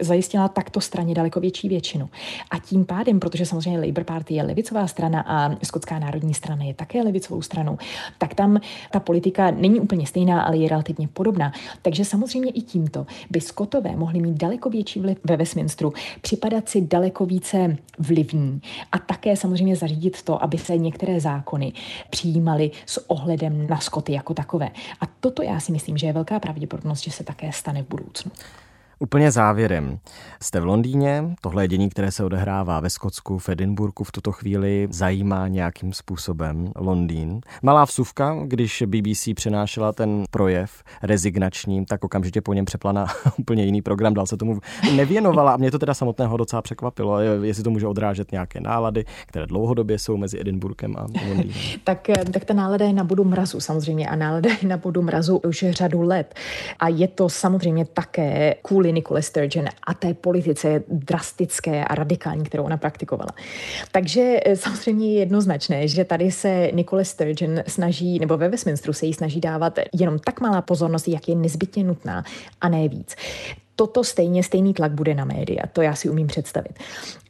zajistila 0.00 0.48
takto 0.48 0.80
straně 0.80 1.14
daleko 1.14 1.40
větší 1.40 1.68
většinu. 1.68 2.08
A 2.50 2.58
tím 2.58 2.84
pádem, 2.84 3.20
protože 3.20 3.46
samozřejmě 3.46 3.80
Labour 3.80 4.04
Party 4.04 4.34
je 4.34 4.42
levicová 4.42 4.86
strana 4.86 5.20
a 5.20 5.56
Skotská 5.64 5.85
národní 5.94 6.34
strana 6.34 6.64
je 6.64 6.74
také 6.74 7.02
levicovou 7.02 7.42
stranou, 7.42 7.78
tak 8.18 8.34
tam 8.34 8.60
ta 8.90 9.00
politika 9.00 9.50
není 9.50 9.80
úplně 9.80 10.06
stejná, 10.06 10.42
ale 10.42 10.56
je 10.56 10.68
relativně 10.68 11.08
podobná. 11.08 11.52
Takže 11.82 12.04
samozřejmě 12.04 12.50
i 12.50 12.60
tímto 12.60 13.06
by 13.30 13.40
Skotové 13.40 13.96
mohli 13.96 14.20
mít 14.20 14.36
daleko 14.36 14.70
větší 14.70 15.00
vliv 15.00 15.18
ve 15.24 15.36
Westminsteru, 15.36 15.92
připadat 16.20 16.68
si 16.68 16.80
daleko 16.80 17.26
více 17.26 17.76
vlivní 17.98 18.60
a 18.92 18.98
také 18.98 19.36
samozřejmě 19.36 19.76
zařídit 19.76 20.22
to, 20.22 20.42
aby 20.42 20.58
se 20.58 20.76
některé 20.76 21.20
zákony 21.20 21.72
přijímaly 22.10 22.70
s 22.86 23.10
ohledem 23.10 23.66
na 23.66 23.80
Skoty 23.80 24.12
jako 24.12 24.34
takové. 24.34 24.70
A 25.00 25.06
toto 25.20 25.42
já 25.42 25.60
si 25.60 25.72
myslím, 25.72 25.98
že 25.98 26.06
je 26.06 26.12
velká 26.12 26.40
pravděpodobnost, 26.40 27.00
že 27.00 27.10
se 27.10 27.24
také 27.24 27.52
stane 27.52 27.82
v 27.82 27.88
budoucnu. 27.88 28.30
Úplně 28.98 29.30
závěrem. 29.30 29.98
Jste 30.42 30.60
v 30.60 30.64
Londýně, 30.64 31.24
tohle 31.40 31.64
je 31.64 31.68
dění, 31.68 31.88
které 31.88 32.10
se 32.10 32.24
odehrává 32.24 32.80
ve 32.80 32.90
Skotsku, 32.90 33.38
v 33.38 33.48
Edinburgu 33.48 34.04
v 34.04 34.12
tuto 34.12 34.32
chvíli 34.32 34.88
zajímá 34.90 35.48
nějakým 35.48 35.92
způsobem 35.92 36.72
Londýn. 36.76 37.40
Malá 37.62 37.84
vsuvka, 37.84 38.36
když 38.44 38.82
BBC 38.86 39.28
přenášela 39.34 39.92
ten 39.92 40.24
projev 40.30 40.82
rezignačním, 41.02 41.84
tak 41.84 42.04
okamžitě 42.04 42.40
po 42.40 42.52
něm 42.52 42.64
přepla 42.64 42.92
na 42.92 43.06
úplně 43.38 43.64
jiný 43.64 43.82
program, 43.82 44.14
dal 44.14 44.26
se 44.26 44.36
tomu 44.36 44.58
nevěnovala 44.96 45.52
a 45.52 45.56
mě 45.56 45.70
to 45.70 45.78
teda 45.78 45.94
samotného 45.94 46.36
docela 46.36 46.62
překvapilo, 46.62 47.20
jestli 47.20 47.62
to 47.62 47.70
může 47.70 47.86
odrážet 47.86 48.32
nějaké 48.32 48.60
nálady, 48.60 49.04
které 49.26 49.46
dlouhodobě 49.46 49.98
jsou 49.98 50.16
mezi 50.16 50.40
Edinburghem 50.40 50.96
a 50.96 51.00
Londýnem. 51.00 51.50
tak, 51.84 52.10
eh, 52.10 52.24
tak 52.24 52.44
ta 52.44 52.54
nálada 52.54 52.86
je 52.86 52.92
na 52.92 53.04
bodu 53.04 53.24
mrazu 53.24 53.60
samozřejmě 53.60 54.08
a 54.08 54.16
nálada 54.16 54.50
je 54.62 54.68
na 54.68 54.76
bodu 54.76 55.02
mrazu 55.02 55.36
už 55.36 55.64
řadu 55.70 56.02
let. 56.02 56.34
A 56.78 56.88
je 56.88 57.08
to 57.08 57.28
samozřejmě 57.28 57.84
také 57.84 58.54
kvůli 58.62 58.85
kvůli 58.86 58.92
Nicole 58.92 59.22
Sturgeon 59.22 59.66
a 59.86 59.94
té 59.94 60.14
politice 60.14 60.82
drastické 60.88 61.84
a 61.84 61.94
radikální, 61.94 62.44
kterou 62.44 62.64
ona 62.64 62.76
praktikovala. 62.76 63.30
Takže 63.92 64.40
eh, 64.44 64.56
samozřejmě 64.56 65.12
je 65.12 65.18
jednoznačné, 65.18 65.88
že 65.88 66.04
tady 66.04 66.30
se 66.30 66.70
Nicole 66.72 67.04
Sturgeon 67.04 67.62
snaží, 67.66 68.18
nebo 68.18 68.36
ve 68.36 68.48
Westminsteru 68.48 68.92
se 68.92 69.06
jí 69.06 69.14
snaží 69.14 69.40
dávat 69.40 69.78
jenom 69.92 70.18
tak 70.18 70.40
malá 70.40 70.62
pozornost, 70.62 71.08
jak 71.08 71.28
je 71.28 71.34
nezbytně 71.34 71.84
nutná 71.84 72.24
a 72.60 72.68
ne 72.68 72.88
víc 72.88 73.16
toto 73.78 74.04
stejně, 74.04 74.42
stejný 74.42 74.74
tlak 74.74 74.92
bude 74.92 75.14
na 75.14 75.24
média, 75.24 75.62
to 75.72 75.82
já 75.82 75.94
si 75.94 76.08
umím 76.08 76.26
představit. 76.26 76.78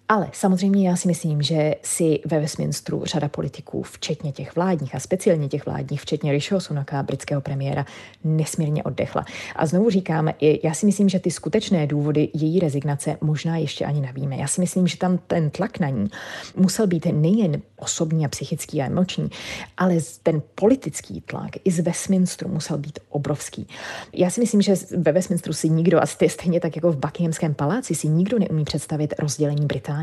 Ale 0.09 0.29
samozřejmě 0.33 0.89
já 0.89 0.97
si 0.97 1.09
myslím, 1.09 1.43
že 1.43 1.75
si 1.83 2.21
ve 2.25 2.41
Westminsteru 2.41 3.05
řada 3.05 3.29
politiků, 3.29 3.83
včetně 3.83 4.33
těch 4.33 4.57
vládních 4.57 4.95
a 4.95 5.01
speciálně 5.01 5.49
těch 5.49 5.67
vládních, 5.67 6.01
včetně 6.01 6.33
Rishiho 6.33 6.61
Sunaka, 6.61 7.03
britského 7.03 7.41
premiéra, 7.41 7.87
nesmírně 8.25 8.83
oddechla. 8.85 9.25
A 9.57 9.67
znovu 9.67 9.91
říkám, 9.91 10.31
já 10.63 10.75
si 10.75 10.87
myslím, 10.87 11.09
že 11.09 11.19
ty 11.19 11.31
skutečné 11.31 11.87
důvody 11.87 12.29
její 12.35 12.61
rezignace 12.61 13.17
možná 13.21 13.57
ještě 13.57 13.85
ani 13.85 14.01
nevíme. 14.01 14.37
Já 14.37 14.47
si 14.47 14.61
myslím, 14.61 14.87
že 14.87 14.97
tam 14.97 15.19
ten 15.27 15.51
tlak 15.51 15.79
na 15.79 15.89
ní 15.89 16.09
musel 16.57 16.87
být 16.87 17.07
nejen 17.07 17.63
osobní 17.77 18.25
a 18.25 18.29
psychický 18.29 18.83
a 18.83 18.87
emoční, 18.87 19.29
ale 19.77 19.97
ten 20.23 20.43
politický 20.55 21.21
tlak 21.21 21.51
i 21.65 21.71
z 21.71 21.81
Westminsteru 21.81 22.51
musel 22.51 22.79
být 22.79 22.99
obrovský. 23.09 23.69
Já 24.13 24.31
si 24.31 24.41
myslím, 24.41 24.63
že 24.63 24.75
ve 24.97 25.13
Westminsteru 25.13 25.53
si 25.53 25.69
nikdo, 25.69 26.03
a 26.03 26.07
stejně 26.07 26.61
tak 26.61 26.77
jako 26.77 26.93
v 26.93 26.97
Buckinghamském 26.97 27.55
paláci, 27.55 27.95
si 27.95 28.09
nikdo 28.09 28.39
neumí 28.39 28.65
představit 28.65 29.15
rozdělení 29.19 29.67
Británie. 29.67 29.96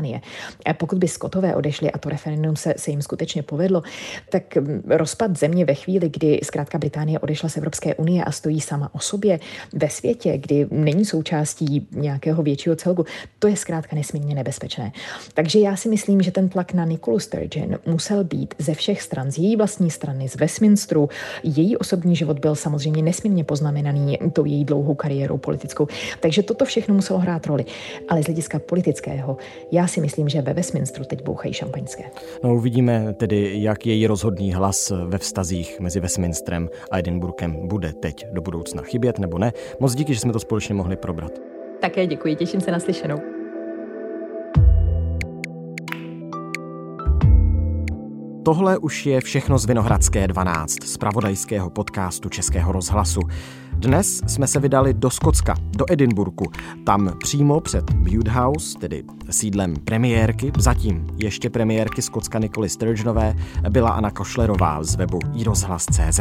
A 0.66 0.72
pokud 0.72 0.98
by 0.98 1.08
Skotové 1.08 1.56
odešli 1.56 1.92
a 1.92 1.98
to 1.98 2.08
referendum 2.08 2.56
se, 2.56 2.74
se 2.76 2.90
jim 2.90 3.02
skutečně 3.02 3.42
povedlo, 3.42 3.82
tak 4.30 4.56
mm, 4.56 4.82
rozpad 4.86 5.38
země 5.38 5.64
ve 5.64 5.74
chvíli, 5.74 6.08
kdy 6.08 6.40
zkrátka 6.42 6.78
Británie 6.78 7.18
odešla 7.18 7.48
z 7.48 7.56
Evropské 7.56 7.94
unie 7.94 8.24
a 8.24 8.32
stojí 8.32 8.60
sama 8.60 8.90
o 8.94 8.98
sobě 8.98 9.40
ve 9.72 9.88
světě, 9.88 10.38
kdy 10.38 10.66
není 10.70 11.04
součástí 11.04 11.88
nějakého 11.90 12.42
většího 12.42 12.76
celku, 12.76 13.04
to 13.38 13.48
je 13.48 13.56
zkrátka 13.56 13.96
nesmírně 13.96 14.34
nebezpečné. 14.34 14.92
Takže 15.34 15.58
já 15.58 15.76
si 15.76 15.88
myslím, 15.88 16.22
že 16.22 16.30
ten 16.30 16.48
tlak 16.48 16.72
na 16.72 16.84
Nikolu 16.84 17.18
Sturgeon 17.18 17.78
musel 17.86 18.24
být 18.24 18.54
ze 18.58 18.74
všech 18.74 19.02
stran, 19.02 19.30
z 19.30 19.38
její 19.38 19.56
vlastní 19.56 19.90
strany, 19.90 20.28
z 20.28 20.36
Westminsteru. 20.36 21.08
Její 21.42 21.76
osobní 21.76 22.16
život 22.16 22.38
byl 22.38 22.54
samozřejmě 22.54 23.02
nesmírně 23.02 23.44
poznamenaný 23.44 24.18
tou 24.32 24.44
její 24.44 24.64
dlouhou 24.64 24.94
kariérou 24.94 25.38
politickou. 25.38 25.86
Takže 26.20 26.42
toto 26.42 26.64
všechno 26.64 26.94
muselo 26.94 27.18
hrát 27.18 27.46
roli. 27.46 27.64
Ale 28.08 28.22
z 28.22 28.26
hlediska 28.26 28.58
politického, 28.58 29.36
já 29.72 29.83
si 29.86 30.00
myslím, 30.00 30.28
že 30.28 30.42
ve 30.42 30.54
Westminsteru 30.54 31.04
teď 31.04 31.24
bouchají 31.24 31.54
šampaňské. 31.54 32.04
No 32.44 32.54
uvidíme 32.54 33.14
tedy, 33.14 33.52
jak 33.54 33.86
její 33.86 34.06
rozhodný 34.06 34.52
hlas 34.52 34.92
ve 35.06 35.18
vztazích 35.18 35.80
mezi 35.80 36.00
Westminsterem 36.00 36.68
a 36.90 36.98
Edinburghem 36.98 37.68
bude 37.68 37.92
teď 37.92 38.26
do 38.32 38.40
budoucna 38.40 38.82
chybět 38.82 39.18
nebo 39.18 39.38
ne. 39.38 39.52
Moc 39.80 39.94
díky, 39.94 40.14
že 40.14 40.20
jsme 40.20 40.32
to 40.32 40.40
společně 40.40 40.74
mohli 40.74 40.96
probrat. 40.96 41.32
Také 41.80 42.06
děkuji, 42.06 42.36
těším 42.36 42.60
se 42.60 42.70
na 42.70 42.80
slyšenou. 42.80 43.16
Tohle 48.44 48.78
už 48.78 49.06
je 49.06 49.20
všechno 49.20 49.58
z 49.58 49.66
Vinohradské 49.66 50.28
12, 50.28 50.82
z 50.84 50.96
pravodajského 50.96 51.70
podcastu 51.70 52.28
Českého 52.28 52.72
rozhlasu. 52.72 53.20
Dnes 53.76 54.20
jsme 54.26 54.46
se 54.46 54.60
vydali 54.60 54.94
do 54.94 55.10
Skotska, 55.10 55.54
do 55.76 55.84
Edinburgu. 55.92 56.44
Tam 56.86 57.12
přímo 57.18 57.60
před 57.60 57.90
Bute 57.94 58.30
House, 58.30 58.78
tedy 58.78 59.04
sídlem 59.30 59.74
premiérky, 59.84 60.52
zatím 60.58 61.06
ještě 61.16 61.50
premiérky 61.50 62.02
Skotska 62.02 62.38
Nikoly 62.38 62.68
Sturgeonové, 62.68 63.34
byla 63.70 63.90
Anna 63.90 64.10
Košlerová 64.10 64.82
z 64.82 64.96
webu 64.96 65.18
iRozhlas.cz. 65.34 66.20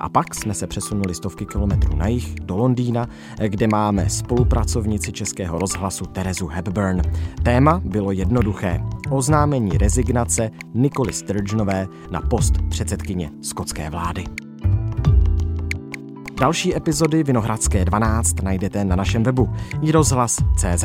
A 0.00 0.08
pak 0.08 0.34
jsme 0.34 0.54
se 0.54 0.66
přesunuli 0.66 1.14
stovky 1.14 1.46
kilometrů 1.46 1.96
na 1.96 2.06
jih 2.06 2.34
do 2.42 2.56
Londýna, 2.56 3.08
kde 3.46 3.66
máme 3.66 4.10
spolupracovnici 4.10 5.12
Českého 5.12 5.58
rozhlasu 5.58 6.04
Terezu 6.04 6.46
Hepburn. 6.46 7.02
Téma 7.42 7.80
bylo 7.84 8.12
jednoduché. 8.12 8.80
Oznámení 9.10 9.78
rezignace 9.78 10.50
Nikoly 10.74 11.12
Sturgeonové 11.12 11.86
na 12.10 12.20
post 12.20 12.54
předsedkyně 12.68 13.30
skotské 13.42 13.90
vlády. 13.90 14.49
Další 16.40 16.76
epizody 16.76 17.22
Vinohradské 17.22 17.84
12 17.84 18.42
najdete 18.42 18.84
na 18.84 18.96
našem 18.96 19.22
webu 19.22 19.54
iRozhlas.cz, 19.82 20.84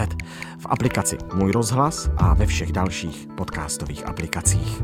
v 0.60 0.66
aplikaci 0.66 1.18
Můj 1.34 1.52
rozhlas 1.52 2.10
a 2.18 2.34
ve 2.34 2.46
všech 2.46 2.72
dalších 2.72 3.28
podcastových 3.38 4.08
aplikacích. 4.08 4.82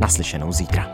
Naslyšenou 0.00 0.52
zítra. 0.52 0.86